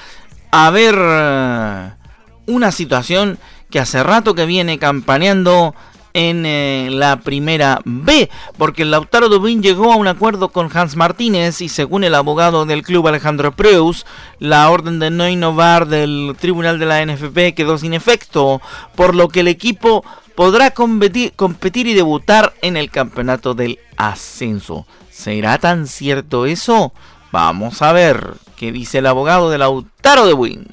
a 0.52 0.70
ver 0.70 0.96
eh, 1.00 1.92
una 2.48 2.74
situación 2.74 3.40
que 3.70 3.80
hace 3.80 4.04
rato 4.04 4.36
que 4.36 4.46
viene 4.46 4.80
campaneando 4.80 5.74
en 6.14 6.46
eh, 6.46 6.90
la 6.92 7.22
primera 7.22 7.80
B, 7.86 8.30
porque 8.58 8.84
el 8.84 8.92
Lautaro 8.92 9.30
Dubín 9.30 9.64
llegó 9.64 9.94
a 9.94 9.96
un 9.96 10.08
acuerdo 10.08 10.50
con 10.50 10.70
Hans 10.74 10.96
Martínez 10.96 11.62
y 11.62 11.70
según 11.70 12.04
el 12.04 12.16
abogado 12.16 12.66
del 12.66 12.84
club 12.84 13.08
Alejandro 13.08 13.54
Preus, 13.54 14.06
la 14.40 14.70
orden 14.70 15.00
de 15.00 15.10
no 15.10 15.30
innovar 15.30 15.88
del 15.88 16.36
tribunal 16.40 16.80
de 16.80 16.86
la 16.86 17.06
NFP 17.06 17.56
quedó 17.56 17.78
sin 17.78 17.94
efecto, 17.94 18.62
por 18.96 19.16
lo 19.16 19.30
que 19.30 19.42
el 19.42 19.48
equipo 19.48 20.04
podrá 20.42 20.72
competir, 20.72 21.86
y 21.86 21.94
debutar 21.94 22.54
en 22.64 22.76
el 22.76 22.90
campeonato 22.90 23.54
del 23.54 23.78
ascenso. 23.96 24.88
¿Será 25.12 25.60
tan 25.60 25.86
cierto 25.86 26.48
eso? 26.48 26.94
Vamos 27.32 27.84
a 27.84 27.94
ver 27.94 28.34
qué 28.56 28.72
dice 28.72 28.98
el 28.98 29.06
abogado 29.06 29.52
del 29.52 29.60
Lautaro 29.60 30.26
de 30.26 30.34
Win. 30.34 30.66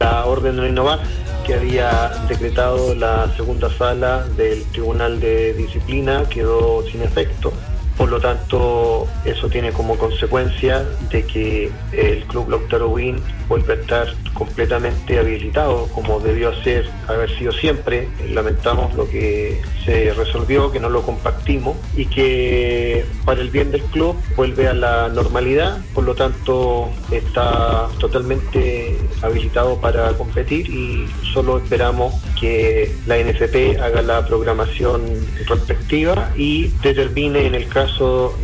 La 0.00 0.26
orden 0.26 0.56
de 0.56 0.60
no 0.60 0.68
innovar 0.68 1.00
que 1.46 1.54
había 1.54 2.08
decretado 2.28 2.94
la 2.94 3.34
segunda 3.34 3.70
sala 3.70 4.24
del 4.36 4.62
Tribunal 4.64 5.18
de 5.18 5.54
Disciplina 5.54 6.28
quedó 6.28 6.82
sin 6.86 7.00
efecto 7.00 7.54
por 7.96 8.10
lo 8.10 8.20
tanto, 8.20 9.06
eso 9.24 9.48
tiene 9.48 9.72
como 9.72 9.96
consecuencia 9.96 10.84
de 11.10 11.24
que 11.24 11.70
el 11.92 12.24
Club 12.24 12.50
Lautaro 12.50 12.88
Win 12.88 13.16
vuelve 13.48 13.74
a 13.74 13.76
estar 13.76 14.08
completamente 14.32 15.18
habilitado 15.18 15.86
como 15.94 16.18
debió 16.18 16.52
ser, 16.62 16.88
haber 17.06 17.30
sido 17.38 17.52
siempre. 17.52 18.08
Lamentamos 18.30 18.94
lo 18.94 19.08
que 19.08 19.60
se 19.84 20.12
resolvió, 20.14 20.72
que 20.72 20.80
no 20.80 20.88
lo 20.88 21.02
compartimos 21.02 21.76
y 21.96 22.06
que 22.06 23.04
para 23.24 23.40
el 23.40 23.50
bien 23.50 23.70
del 23.70 23.82
club 23.82 24.16
vuelve 24.34 24.66
a 24.66 24.74
la 24.74 25.08
normalidad, 25.08 25.78
por 25.94 26.04
lo 26.04 26.14
tanto 26.14 26.90
está 27.12 27.88
totalmente 28.00 28.98
habilitado 29.22 29.80
para 29.80 30.12
competir 30.14 30.68
y 30.68 31.06
solo 31.32 31.58
esperamos 31.58 32.14
que 32.40 32.92
la 33.06 33.18
NFP 33.18 33.80
haga 33.80 34.02
la 34.02 34.26
programación 34.26 35.02
respectiva 35.46 36.32
y 36.36 36.68
determine 36.82 37.46
en 37.46 37.54
el 37.54 37.68
caso 37.68 37.83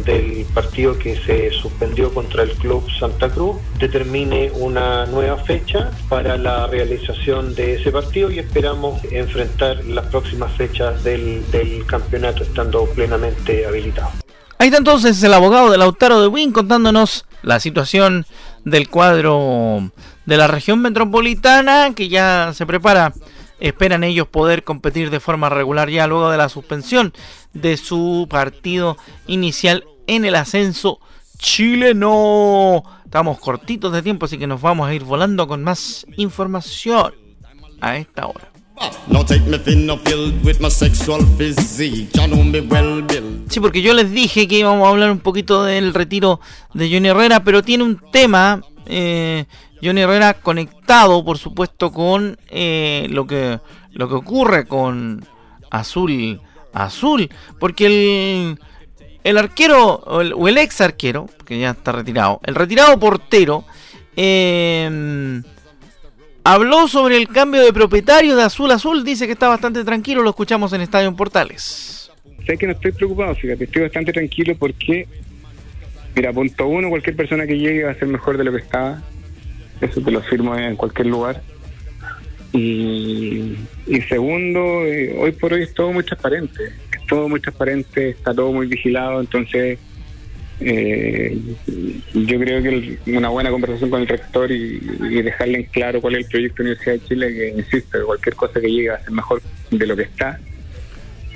del 0.04 0.44
partido 0.52 0.98
que 0.98 1.16
se 1.16 1.50
suspendió 1.50 2.12
contra 2.12 2.42
el 2.42 2.50
Club 2.50 2.86
Santa 2.98 3.30
Cruz, 3.30 3.56
determine 3.78 4.50
una 4.54 5.06
nueva 5.06 5.38
fecha 5.38 5.90
para 6.08 6.36
la 6.36 6.66
realización 6.66 7.54
de 7.54 7.74
ese 7.74 7.90
partido 7.90 8.30
y 8.30 8.38
esperamos 8.38 9.02
enfrentar 9.10 9.82
las 9.86 10.06
próximas 10.06 10.52
fechas 10.56 11.02
del, 11.04 11.42
campeonato 11.86 12.42
estando 12.42 12.84
plenamente 12.86 13.66
habilitado. 13.66 14.10
Ahí 14.58 14.68
está 14.68 14.78
entonces 14.78 15.22
el 15.22 15.32
abogado 15.32 15.70
de 15.70 15.78
Lautaro 15.78 16.20
de 16.20 16.28
Win 16.28 16.52
contándonos 16.52 17.24
la 17.42 17.60
situación 17.60 18.26
del 18.64 18.88
cuadro 18.90 19.90
de 20.26 20.36
la 20.36 20.46
región 20.48 20.82
metropolitana 20.82 21.94
que 21.94 22.08
ya 22.08 22.52
se 22.54 22.66
prepara 22.66 23.14
esperan 23.60 24.04
ellos 24.04 24.26
poder 24.26 24.64
competir 24.64 25.10
de 25.10 25.20
forma 25.20 25.48
regular 25.48 25.88
ya 25.90 26.06
luego 26.06 26.30
de 26.30 26.38
la 26.38 26.48
suspensión 26.48 27.12
de 27.52 27.76
su 27.76 28.26
partido 28.28 28.96
inicial 29.26 29.84
en 30.06 30.24
el 30.24 30.34
ascenso 30.34 31.00
chileno. 31.38 32.82
Estamos 33.04 33.38
cortitos 33.38 33.92
de 33.92 34.02
tiempo, 34.02 34.26
así 34.26 34.38
que 34.38 34.46
nos 34.46 34.60
vamos 34.60 34.88
a 34.88 34.94
ir 34.94 35.04
volando 35.04 35.46
con 35.46 35.62
más 35.62 36.06
información 36.16 37.12
a 37.80 37.96
esta 37.96 38.26
hora. 38.26 38.50
Sí, 43.48 43.60
porque 43.60 43.82
yo 43.82 43.92
les 43.92 44.10
dije 44.10 44.48
que 44.48 44.58
íbamos 44.58 44.86
a 44.86 44.90
hablar 44.90 45.10
un 45.10 45.18
poquito 45.18 45.64
del 45.64 45.92
retiro 45.92 46.40
de 46.72 46.90
Johnny 46.90 47.08
Herrera, 47.08 47.44
pero 47.44 47.62
tiene 47.62 47.84
un 47.84 48.00
tema 48.10 48.62
eh, 48.86 49.44
Johnny 49.82 50.02
Herrera 50.02 50.34
conectado, 50.34 51.24
por 51.24 51.38
supuesto, 51.38 51.92
con 51.92 52.38
eh, 52.48 53.06
lo, 53.10 53.26
que, 53.26 53.58
lo 53.92 54.08
que 54.08 54.14
ocurre 54.14 54.66
con 54.66 55.24
Azul 55.70 56.40
Azul. 56.72 57.28
Porque 57.58 57.86
el, 57.86 58.58
el 59.24 59.38
arquero, 59.38 59.94
o 59.94 60.48
el, 60.48 60.58
ex 60.58 60.80
arquero, 60.80 61.28
que 61.46 61.58
ya 61.58 61.70
está 61.70 61.92
retirado, 61.92 62.40
el 62.44 62.54
retirado 62.54 62.98
portero, 62.98 63.64
em, 64.16 65.42
habló 66.44 66.86
sobre 66.88 67.16
el 67.16 67.28
cambio 67.28 67.62
de 67.62 67.72
propietario 67.72 68.36
de 68.36 68.42
Azul 68.42 68.70
Azul. 68.70 69.04
Dice 69.04 69.26
que 69.26 69.32
está 69.32 69.48
bastante 69.48 69.82
tranquilo, 69.84 70.22
lo 70.22 70.30
escuchamos 70.30 70.72
en 70.74 70.82
Estadio 70.82 71.14
Portales. 71.16 72.10
Sé 72.46 72.56
que 72.58 72.66
no 72.66 72.72
estoy 72.72 72.92
preocupado, 72.92 73.34
fíjate, 73.34 73.64
estoy 73.64 73.82
bastante 73.82 74.12
tranquilo 74.12 74.54
porque, 74.58 75.06
mira, 76.14 76.32
punto 76.32 76.66
uno, 76.66 76.88
cualquier 76.88 77.16
persona 77.16 77.46
que 77.46 77.58
llegue 77.58 77.84
va 77.84 77.92
a 77.92 77.94
ser 77.94 78.08
mejor 78.08 78.36
de 78.36 78.44
lo 78.44 78.52
que 78.52 78.58
estaba 78.58 79.02
eso 79.80 80.00
te 80.00 80.10
lo 80.10 80.20
firmo 80.22 80.56
en 80.56 80.76
cualquier 80.76 81.06
lugar. 81.08 81.42
Y, 82.52 83.56
segundo, 84.08 84.84
eh, 84.84 85.14
hoy 85.18 85.32
por 85.32 85.52
hoy 85.52 85.62
es 85.62 85.72
todo 85.72 85.92
muy 85.92 86.02
transparente, 86.02 86.64
es 86.64 87.06
todo 87.06 87.28
muy 87.28 87.40
transparente, 87.40 88.10
está 88.10 88.34
todo 88.34 88.52
muy 88.52 88.66
vigilado, 88.66 89.20
entonces 89.20 89.78
eh, 90.58 91.38
yo 92.12 92.38
creo 92.38 92.62
que 92.62 92.98
una 93.06 93.28
buena 93.28 93.50
conversación 93.50 93.88
con 93.88 94.00
el 94.00 94.08
rector 94.08 94.50
y, 94.50 94.78
dejarle 95.22 95.60
en 95.60 95.64
claro 95.64 96.00
cuál 96.00 96.16
es 96.16 96.24
el 96.24 96.30
proyecto 96.30 96.56
de 96.56 96.70
Universidad 96.70 96.94
de 96.94 97.04
Chile, 97.06 97.34
que 97.34 97.48
insisto, 97.60 98.04
cualquier 98.04 98.34
cosa 98.34 98.60
que 98.60 98.68
llegue 98.68 98.90
a 98.90 99.00
ser 99.00 99.12
mejor 99.12 99.40
de 99.70 99.86
lo 99.86 99.96
que 99.96 100.02
está, 100.02 100.40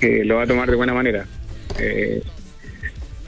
que 0.01 0.25
lo 0.25 0.37
va 0.37 0.43
a 0.43 0.47
tomar 0.47 0.69
de 0.69 0.77
buena 0.77 0.95
manera. 0.95 1.27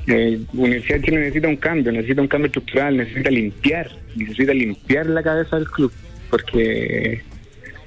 Eh, 0.09 0.40
Universidad 0.53 1.01
de 1.01 1.05
Chile 1.05 1.19
necesita 1.19 1.49
un 1.49 1.57
cambio, 1.57 1.90
necesita 1.90 2.23
un 2.23 2.29
cambio 2.29 2.47
estructural, 2.47 2.97
necesita 2.97 3.31
limpiar, 3.31 3.90
necesita 4.14 4.55
limpiar 4.55 5.07
la 5.07 5.23
cabeza 5.23 5.57
del 5.57 5.69
club, 5.69 5.92
porque 6.31 7.23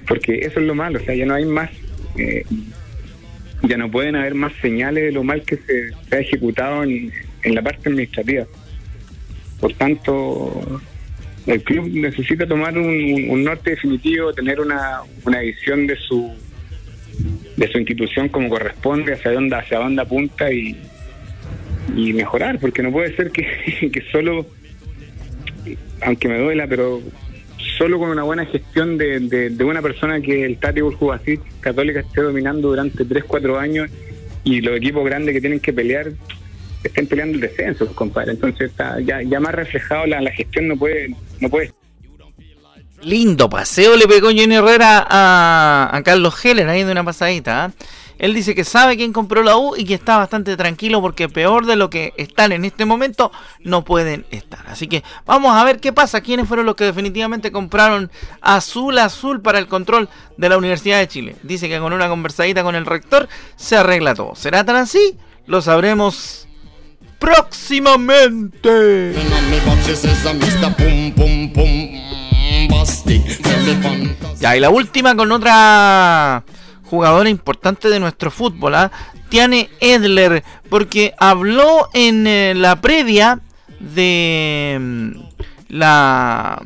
porque 0.05 0.39
eso 0.39 0.59
es 0.59 0.65
lo 0.65 0.75
malo, 0.75 0.99
o 0.99 1.03
sea, 1.03 1.13
ya 1.13 1.25
no 1.25 1.35
hay 1.35 1.45
más, 1.45 1.69
eh, 2.17 2.43
ya 3.61 3.77
no 3.77 3.89
pueden 3.91 4.15
haber 4.15 4.33
más 4.33 4.51
señales 4.59 5.03
de 5.03 5.11
lo 5.11 5.23
mal 5.23 5.43
que 5.43 5.57
se, 5.57 6.15
ha 6.15 6.19
ejecutado 6.19 6.83
en, 6.83 7.11
la 7.43 7.61
parte 7.61 7.89
administrativa. 7.89 8.45
Por 9.61 9.73
tanto, 9.73 10.81
el 11.45 11.63
club 11.63 11.89
necesita 11.93 12.47
tomar 12.47 12.77
un, 12.77 13.43
norte 13.43 13.71
definitivo, 13.71 14.33
tener 14.33 14.59
una, 14.59 15.01
una 15.25 15.39
visión 15.39 15.87
de 15.87 15.95
su 15.95 16.33
de 17.55 17.67
su 17.69 17.77
institución 17.77 18.29
como 18.29 18.49
corresponde, 18.49 19.13
hacia 19.13 19.31
dónde, 19.31 19.55
hacia 19.55 19.79
dónde 19.79 20.01
apunta 20.01 20.51
y, 20.51 20.77
y 21.95 22.13
mejorar, 22.13 22.59
porque 22.59 22.81
no 22.83 22.91
puede 22.91 23.15
ser 23.15 23.31
que, 23.31 23.89
que 23.93 24.01
solo, 24.11 24.45
aunque 26.01 26.27
me 26.27 26.39
duela, 26.39 26.67
pero 26.67 27.01
solo 27.77 27.99
con 27.99 28.09
una 28.09 28.23
buena 28.23 28.45
gestión 28.45 28.97
de, 28.97 29.19
de, 29.19 29.63
una 29.63 29.81
persona 29.81 30.21
que 30.21 30.45
el 30.45 30.57
Tati 30.57 30.81
Burjubasic 30.81 31.41
Católica 31.59 32.01
esté 32.01 32.21
dominando 32.21 32.69
durante 32.69 33.05
3, 33.05 33.23
4 33.25 33.59
años 33.59 33.89
y 34.43 34.61
los 34.61 34.77
equipos 34.77 35.05
grandes 35.05 35.33
que 35.33 35.41
tienen 35.41 35.59
que 35.59 35.73
pelear 35.73 36.11
estén 36.83 37.07
peleando 37.07 37.35
el 37.35 37.41
descenso, 37.41 37.93
compadre. 37.93 38.31
Entonces 38.31 38.69
está 38.69 38.99
ya, 39.01 39.21
ya 39.21 39.39
más 39.39 39.53
reflejado 39.53 40.05
la, 40.07 40.21
la 40.21 40.31
gestión 40.31 40.67
no 40.67 40.77
puede, 40.77 41.13
no 41.39 41.49
puede 41.49 41.71
Lindo 43.01 43.49
paseo 43.49 43.95
le 43.95 44.07
pegó 44.07 44.29
Jenny 44.29 44.55
Herrera 44.55 45.05
a, 45.09 45.89
a 45.91 46.03
Carlos 46.03 46.43
Heller 46.43 46.67
ahí 46.69 46.83
de 46.83 46.91
una 46.91 47.03
pasadita. 47.03 47.65
¿ah? 47.65 47.71
Él 48.19 48.33
dice 48.33 48.53
que 48.53 48.65
sabe 48.65 48.97
quién 48.97 49.13
compró 49.13 49.41
la 49.43 49.57
U 49.57 49.75
y 49.77 49.85
que 49.85 49.93
está 49.93 50.17
bastante 50.17 50.57
tranquilo 50.57 51.01
porque 51.01 51.29
peor 51.29 51.65
de 51.65 51.77
lo 51.77 51.89
que 51.89 52.13
están 52.17 52.51
en 52.51 52.65
este 52.65 52.83
momento 52.83 53.31
no 53.63 53.85
pueden 53.85 54.25
estar. 54.29 54.67
Así 54.67 54.87
que 54.87 55.03
vamos 55.25 55.55
a 55.55 55.63
ver 55.63 55.79
qué 55.79 55.93
pasa, 55.93 56.19
quiénes 56.19 56.47
fueron 56.47 56.65
los 56.65 56.75
que 56.75 56.83
definitivamente 56.83 57.53
compraron 57.53 58.11
azul 58.41 58.97
azul 58.99 59.41
para 59.41 59.57
el 59.57 59.67
control 59.67 60.09
de 60.35 60.49
la 60.49 60.57
Universidad 60.57 60.99
de 60.99 61.07
Chile. 61.07 61.37
Dice 61.43 61.69
que 61.69 61.79
con 61.79 61.93
una 61.93 62.09
conversadita 62.09 62.61
con 62.61 62.75
el 62.75 62.85
rector 62.85 63.29
se 63.55 63.77
arregla 63.77 64.13
todo. 64.13 64.35
¿Será 64.35 64.65
tan 64.65 64.75
así? 64.75 65.17
Lo 65.47 65.61
sabremos 65.61 66.45
próximamente. 67.19 69.13
Ya, 74.39 74.55
y 74.55 74.59
la 74.59 74.69
última 74.69 75.15
con 75.15 75.31
otra 75.31 76.43
jugadora 76.85 77.29
importante 77.29 77.89
de 77.89 77.99
nuestro 77.99 78.31
fútbol, 78.31 78.75
¿ah? 78.75 78.91
Tiane 79.29 79.69
Edler, 79.79 80.43
porque 80.69 81.13
habló 81.19 81.89
en 81.93 82.25
eh, 82.25 82.53
la 82.55 82.81
previa 82.81 83.39
de 83.79 84.77
mm, 84.79 85.11
la 85.69 86.61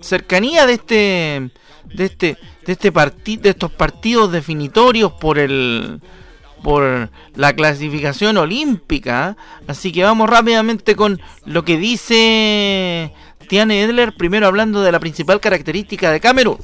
cercanía 0.00 0.66
de 0.66 0.72
este 0.74 1.50
de 1.84 2.04
este 2.04 2.36
de 2.66 2.72
este 2.72 2.92
partido 2.92 3.42
de 3.42 3.50
estos 3.50 3.72
partidos 3.72 4.30
definitorios 4.30 5.12
por 5.12 5.38
el 5.38 6.00
por 6.62 7.10
la 7.34 7.54
clasificación 7.54 8.36
olímpica. 8.36 9.28
¿ah? 9.28 9.36
Así 9.68 9.92
que 9.92 10.02
vamos 10.02 10.28
rápidamente 10.28 10.96
con 10.96 11.20
lo 11.44 11.64
que 11.64 11.76
dice 11.78 13.12
Tiane 13.48 13.82
Edler, 13.82 14.14
primero 14.14 14.46
hablando 14.46 14.82
de 14.82 14.92
la 14.92 15.00
principal 15.00 15.40
característica 15.40 16.10
de 16.10 16.20
Camerún. 16.20 16.58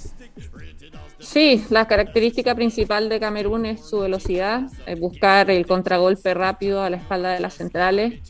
Sí, 1.18 1.64
la 1.70 1.86
característica 1.86 2.54
principal 2.54 3.08
de 3.08 3.20
Camerún 3.20 3.64
es 3.64 3.80
su 3.88 4.00
velocidad, 4.00 4.62
buscar 4.98 5.50
el 5.50 5.66
contragolpe 5.66 6.34
rápido 6.34 6.82
a 6.82 6.90
la 6.90 6.96
espalda 6.96 7.32
de 7.32 7.40
las 7.40 7.54
centrales. 7.54 8.20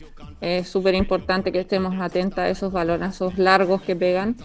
Es 0.41 0.69
súper 0.69 0.93
importante 0.93 1.51
que 1.51 1.59
estemos 1.59 1.99
atentos 1.99 2.37
a 2.37 2.49
esos 2.49 2.71
balonazos 2.71 3.37
largos 3.39 3.81
que 3.81 3.95
pegan, 3.95 4.35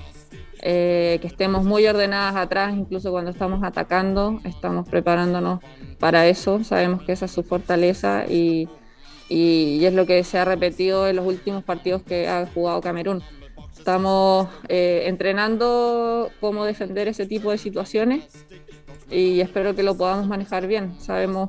eh, 0.63 1.19
que 1.21 1.27
estemos 1.27 1.65
muy 1.65 1.87
ordenadas 1.87 2.37
atrás, 2.37 2.75
incluso 2.75 3.11
cuando 3.11 3.31
estamos 3.31 3.63
atacando, 3.63 4.41
estamos 4.45 4.89
preparándonos 4.89 5.61
para 5.99 6.27
eso. 6.27 6.65
Sabemos 6.65 7.03
que 7.03 7.13
esa 7.13 7.27
es 7.27 7.33
su 7.33 7.43
fortaleza 7.43 8.25
y, 8.27 8.67
y 9.29 9.85
es 9.85 9.93
lo 9.93 10.07
que 10.07 10.25
se 10.25 10.39
ha 10.39 10.47
repetido 10.47 11.07
en 11.07 11.17
los 11.17 11.27
últimos 11.27 11.63
partidos 11.65 12.03
que 12.03 12.29
ha 12.29 12.47
jugado 12.47 12.81
Camerún 12.81 13.23
Estamos 13.89 14.49
eh, 14.69 15.05
entrenando 15.07 16.31
cómo 16.43 16.67
defender 16.67 17.09
ese 17.09 17.25
tipo 17.25 17.53
de 17.53 17.57
situaciones 17.57 18.45
y 19.11 19.41
espero 19.41 19.75
que 19.75 19.83
lo 19.83 19.97
podamos 19.97 20.27
manejar 20.27 20.67
bien. 20.67 21.01
Sabemos 21.01 21.49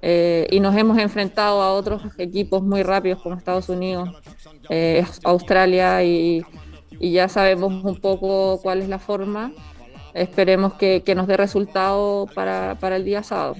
eh, 0.00 0.46
y 0.50 0.60
nos 0.60 0.74
hemos 0.78 0.96
enfrentado 0.96 1.60
a 1.60 1.74
otros 1.74 2.04
equipos 2.16 2.62
muy 2.62 2.82
rápidos 2.82 3.20
como 3.20 3.36
Estados 3.36 3.68
Unidos, 3.68 4.08
eh, 4.70 5.04
Australia 5.24 6.02
y, 6.02 6.42
ya 7.00 7.28
sabemos 7.28 7.84
un 7.84 8.00
poco 8.00 8.58
cuál 8.62 8.80
es 8.80 8.88
la 8.88 8.98
forma. 8.98 9.52
Esperemos 10.14 10.72
que, 10.72 11.02
nos 11.14 11.26
dé 11.26 11.36
resultado 11.36 12.28
para, 12.34 12.78
para 12.80 12.96
el 12.96 13.04
día 13.04 13.22
sábado. 13.22 13.56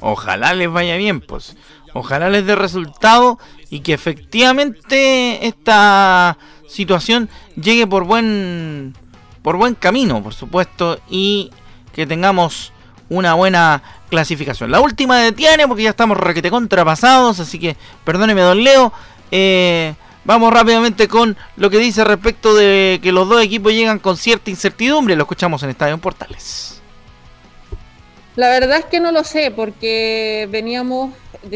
Ojalá 0.00 0.54
les 0.54 0.70
vaya 0.70 0.96
bien, 0.96 1.20
pues. 1.20 1.56
Ojalá 1.94 2.28
les 2.28 2.46
dé 2.46 2.54
resultado 2.54 3.38
y 3.70 3.80
que 3.80 3.94
efectivamente 3.94 5.46
esta 5.46 6.38
situación 6.68 7.28
llegue 7.56 7.86
por 7.86 8.04
buen 8.04 8.94
por 9.42 9.56
buen 9.56 9.74
camino, 9.74 10.22
por 10.22 10.34
supuesto, 10.34 11.00
y 11.08 11.50
que 11.92 12.06
tengamos 12.06 12.72
una 13.08 13.34
buena 13.34 13.82
clasificación. 14.10 14.70
La 14.70 14.80
última 14.80 15.18
detiene 15.18 15.66
porque 15.66 15.84
ya 15.84 15.90
estamos 15.90 16.16
requete 16.16 16.50
contrapasados, 16.50 17.40
así 17.40 17.58
que 17.58 17.76
perdóneme, 18.04 18.40
don 18.42 18.62
Leo. 18.62 18.92
Eh, 19.30 19.94
vamos 20.24 20.52
rápidamente 20.52 21.08
con 21.08 21.36
lo 21.56 21.70
que 21.70 21.78
dice 21.78 22.04
respecto 22.04 22.54
de 22.54 23.00
que 23.02 23.12
los 23.12 23.28
dos 23.28 23.42
equipos 23.42 23.72
llegan 23.72 23.98
con 23.98 24.16
cierta 24.16 24.50
incertidumbre. 24.50 25.16
Lo 25.16 25.22
escuchamos 25.22 25.62
en 25.62 25.70
Estadio 25.70 25.96
Portales. 25.98 26.80
La 28.36 28.50
verdad 28.50 28.78
es 28.78 28.84
que 28.84 29.00
no 29.00 29.10
lo 29.10 29.24
sé, 29.24 29.50
porque 29.50 30.46
veníamos 30.50 31.10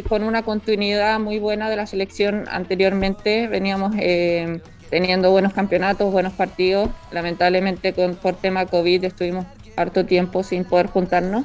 con 0.08 0.22
una 0.22 0.42
continuidad 0.42 1.18
muy 1.20 1.38
buena 1.38 1.68
de 1.68 1.76
la 1.76 1.86
selección 1.86 2.44
anteriormente. 2.50 3.48
Veníamos 3.48 3.94
eh, 3.98 4.60
teniendo 4.90 5.30
buenos 5.30 5.52
campeonatos, 5.52 6.12
buenos 6.12 6.32
partidos. 6.32 6.90
Lamentablemente 7.10 7.92
con, 7.92 8.14
por 8.14 8.36
tema 8.36 8.66
COVID 8.66 9.04
estuvimos 9.04 9.46
harto 9.76 10.06
tiempo 10.06 10.42
sin 10.42 10.64
poder 10.64 10.86
juntarnos. 10.86 11.44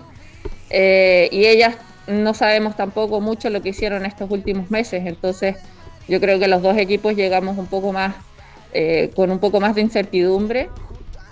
Eh, 0.69 1.29
y 1.31 1.45
ellas 1.45 1.75
no 2.07 2.33
sabemos 2.33 2.75
tampoco 2.75 3.21
mucho 3.21 3.49
lo 3.49 3.61
que 3.61 3.69
hicieron 3.69 4.05
estos 4.05 4.29
últimos 4.31 4.69
meses. 4.71 5.05
Entonces 5.05 5.57
yo 6.07 6.19
creo 6.19 6.39
que 6.39 6.47
los 6.47 6.61
dos 6.61 6.77
equipos 6.77 7.15
llegamos 7.15 7.57
un 7.57 7.67
poco 7.67 7.91
más, 7.91 8.15
eh, 8.73 9.11
con 9.15 9.31
un 9.31 9.39
poco 9.39 9.59
más 9.59 9.75
de 9.75 9.81
incertidumbre. 9.81 10.69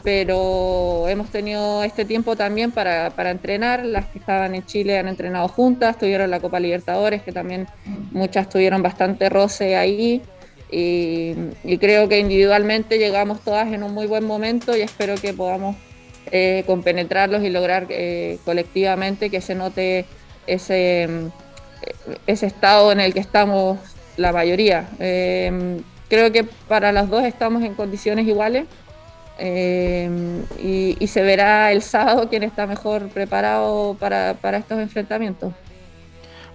Pero 0.06 1.08
hemos 1.10 1.32
tenido 1.32 1.84
este 1.84 2.06
tiempo 2.06 2.36
también 2.36 2.72
para, 2.72 3.10
para 3.10 3.32
entrenar. 3.32 3.84
Las 3.84 4.06
que 4.06 4.20
estaban 4.20 4.54
en 4.54 4.63
Chile 4.63 5.00
han 5.00 5.08
entrenado 5.08 5.48
juntas, 5.48 5.98
tuvieron 5.98 6.30
la 6.30 6.39
Copa 6.39 6.60
Libertadores, 6.60 7.24
que 7.24 7.32
también 7.32 7.68
muchas 8.12 8.48
tuvieron 8.48 8.84
bastante 8.84 9.30
roce 9.30 9.76
ahí. 9.76 10.22
Y, 10.70 11.34
creo 11.80 12.08
que 12.08 12.20
individualmente 12.20 13.00
llegamos 13.00 13.41
todas 13.41 13.74
en 13.74 13.82
un 13.82 13.96
muy 13.96 14.06
buen 14.06 14.26
momento 14.26 14.78
y 14.78 14.82
espero 14.82 15.15
que 15.15 15.34
podamos 15.34 15.76
eh, 16.32 16.63
compenetrarlos 16.68 17.44
y 17.44 17.50
lograr 17.50 17.88
eh, 17.89 18.38
colectivamente 18.46 19.32
que 19.32 19.41
se 19.41 19.56
note 19.56 20.06
ese, 20.46 21.10
ese 22.28 22.46
estado 22.46 22.91
en 22.91 23.00
el 23.00 23.12
que 23.13 23.22
estamos 23.22 23.80
la 24.18 24.32
mayoría. 24.32 24.88
Eh, 25.00 25.82
creo 26.10 26.32
que 26.32 26.44
para 26.44 26.91
las 26.91 27.10
dos 27.10 27.24
estamos 27.24 27.63
en 27.63 27.74
condiciones 27.74 28.28
iguales 28.28 28.65
y, 29.39 30.98
y, 31.00 31.08
se 31.08 31.21
verá 31.21 31.71
el 31.71 31.82
sábado 31.82 32.30
quién 32.30 32.43
está 32.43 32.67
mejor 32.67 33.10
preparado 33.10 33.95
para, 34.00 34.36
para 34.36 34.58
estos 34.58 34.80
enfrentamientos. 34.80 35.54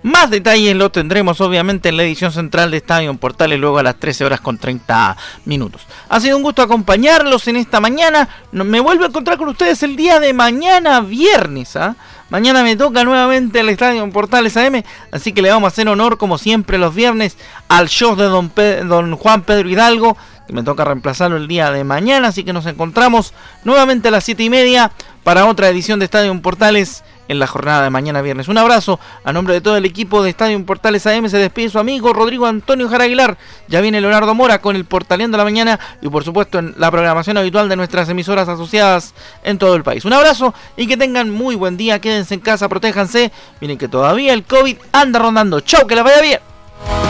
Más 0.02 0.30
detalles 0.30 0.74
lo 0.76 0.90
tendremos 0.90 1.42
obviamente 1.42 1.90
en 1.90 1.98
la 1.98 2.04
edición 2.04 2.32
central 2.32 2.70
de 2.70 2.78
Estadio 2.78 3.12
Portales 3.16 3.58
luego 3.58 3.78
a 3.78 3.82
las 3.82 3.96
13 3.96 4.24
horas 4.24 4.40
con 4.40 4.56
30 4.56 5.14
minutos. 5.44 5.82
Ha 6.08 6.20
sido 6.20 6.38
un 6.38 6.42
gusto 6.42 6.62
acompañarlos 6.62 7.46
en 7.48 7.56
esta 7.56 7.80
mañana. 7.80 8.26
Me 8.50 8.80
vuelvo 8.80 9.04
a 9.04 9.08
encontrar 9.08 9.36
con 9.36 9.48
ustedes 9.48 9.82
el 9.82 9.96
día 9.96 10.18
de 10.18 10.32
mañana 10.32 11.02
viernes. 11.02 11.76
¿ah? 11.76 11.96
Mañana 12.30 12.62
me 12.62 12.76
toca 12.76 13.02
nuevamente 13.02 13.58
el 13.58 13.68
Estadio 13.68 14.08
Portales 14.10 14.56
AM, 14.56 14.84
así 15.10 15.32
que 15.32 15.42
le 15.42 15.50
vamos 15.50 15.64
a 15.64 15.68
hacer 15.68 15.88
honor 15.88 16.16
como 16.16 16.38
siempre 16.38 16.78
los 16.78 16.94
viernes 16.94 17.36
al 17.68 17.88
show 17.88 18.14
de 18.14 18.24
don, 18.24 18.52
don 18.88 19.16
Juan 19.16 19.42
Pedro 19.42 19.68
Hidalgo 19.68 20.16
que 20.46 20.52
me 20.52 20.62
toca 20.62 20.84
reemplazarlo 20.84 21.36
el 21.36 21.46
día 21.46 21.70
de 21.70 21.84
mañana, 21.84 22.28
así 22.28 22.42
que 22.42 22.52
nos 22.52 22.66
encontramos 22.66 23.34
nuevamente 23.64 24.08
a 24.08 24.10
las 24.10 24.24
7 24.24 24.42
y 24.42 24.50
media 24.50 24.90
para 25.22 25.46
otra 25.46 25.68
edición 25.68 25.98
de 25.98 26.06
Estadio 26.06 26.40
Portales 26.40 27.04
en 27.30 27.38
la 27.38 27.46
jornada 27.46 27.84
de 27.84 27.90
mañana 27.90 28.22
viernes. 28.22 28.48
Un 28.48 28.58
abrazo 28.58 28.98
a 29.22 29.32
nombre 29.32 29.54
de 29.54 29.60
todo 29.60 29.76
el 29.76 29.84
equipo 29.84 30.20
de 30.20 30.30
Estadio 30.30 30.66
Portales 30.66 31.06
AM. 31.06 31.28
Se 31.28 31.38
despide 31.38 31.68
su 31.68 31.78
amigo 31.78 32.12
Rodrigo 32.12 32.44
Antonio 32.44 32.88
Jara 32.88 33.04
Aguilar. 33.04 33.38
Ya 33.68 33.80
viene 33.80 34.00
Leonardo 34.00 34.34
Mora 34.34 34.60
con 34.60 34.74
el 34.74 34.84
Portaleando 34.84 35.36
de 35.36 35.38
la 35.38 35.44
Mañana 35.44 35.78
y 36.02 36.08
por 36.08 36.24
supuesto 36.24 36.58
en 36.58 36.74
la 36.76 36.90
programación 36.90 37.36
habitual 37.36 37.68
de 37.68 37.76
nuestras 37.76 38.08
emisoras 38.08 38.48
asociadas 38.48 39.14
en 39.44 39.58
todo 39.58 39.76
el 39.76 39.84
país. 39.84 40.04
Un 40.04 40.12
abrazo 40.12 40.52
y 40.76 40.88
que 40.88 40.96
tengan 40.96 41.30
muy 41.30 41.54
buen 41.54 41.76
día. 41.76 42.00
Quédense 42.00 42.34
en 42.34 42.40
casa, 42.40 42.68
protéjanse. 42.68 43.30
Miren 43.60 43.78
que 43.78 43.86
todavía 43.86 44.32
el 44.32 44.42
COVID 44.42 44.76
anda 44.90 45.20
rondando. 45.20 45.60
Chau, 45.60 45.86
que 45.86 45.94
les 45.94 46.02
vaya 46.02 46.20
bien. 46.20 47.09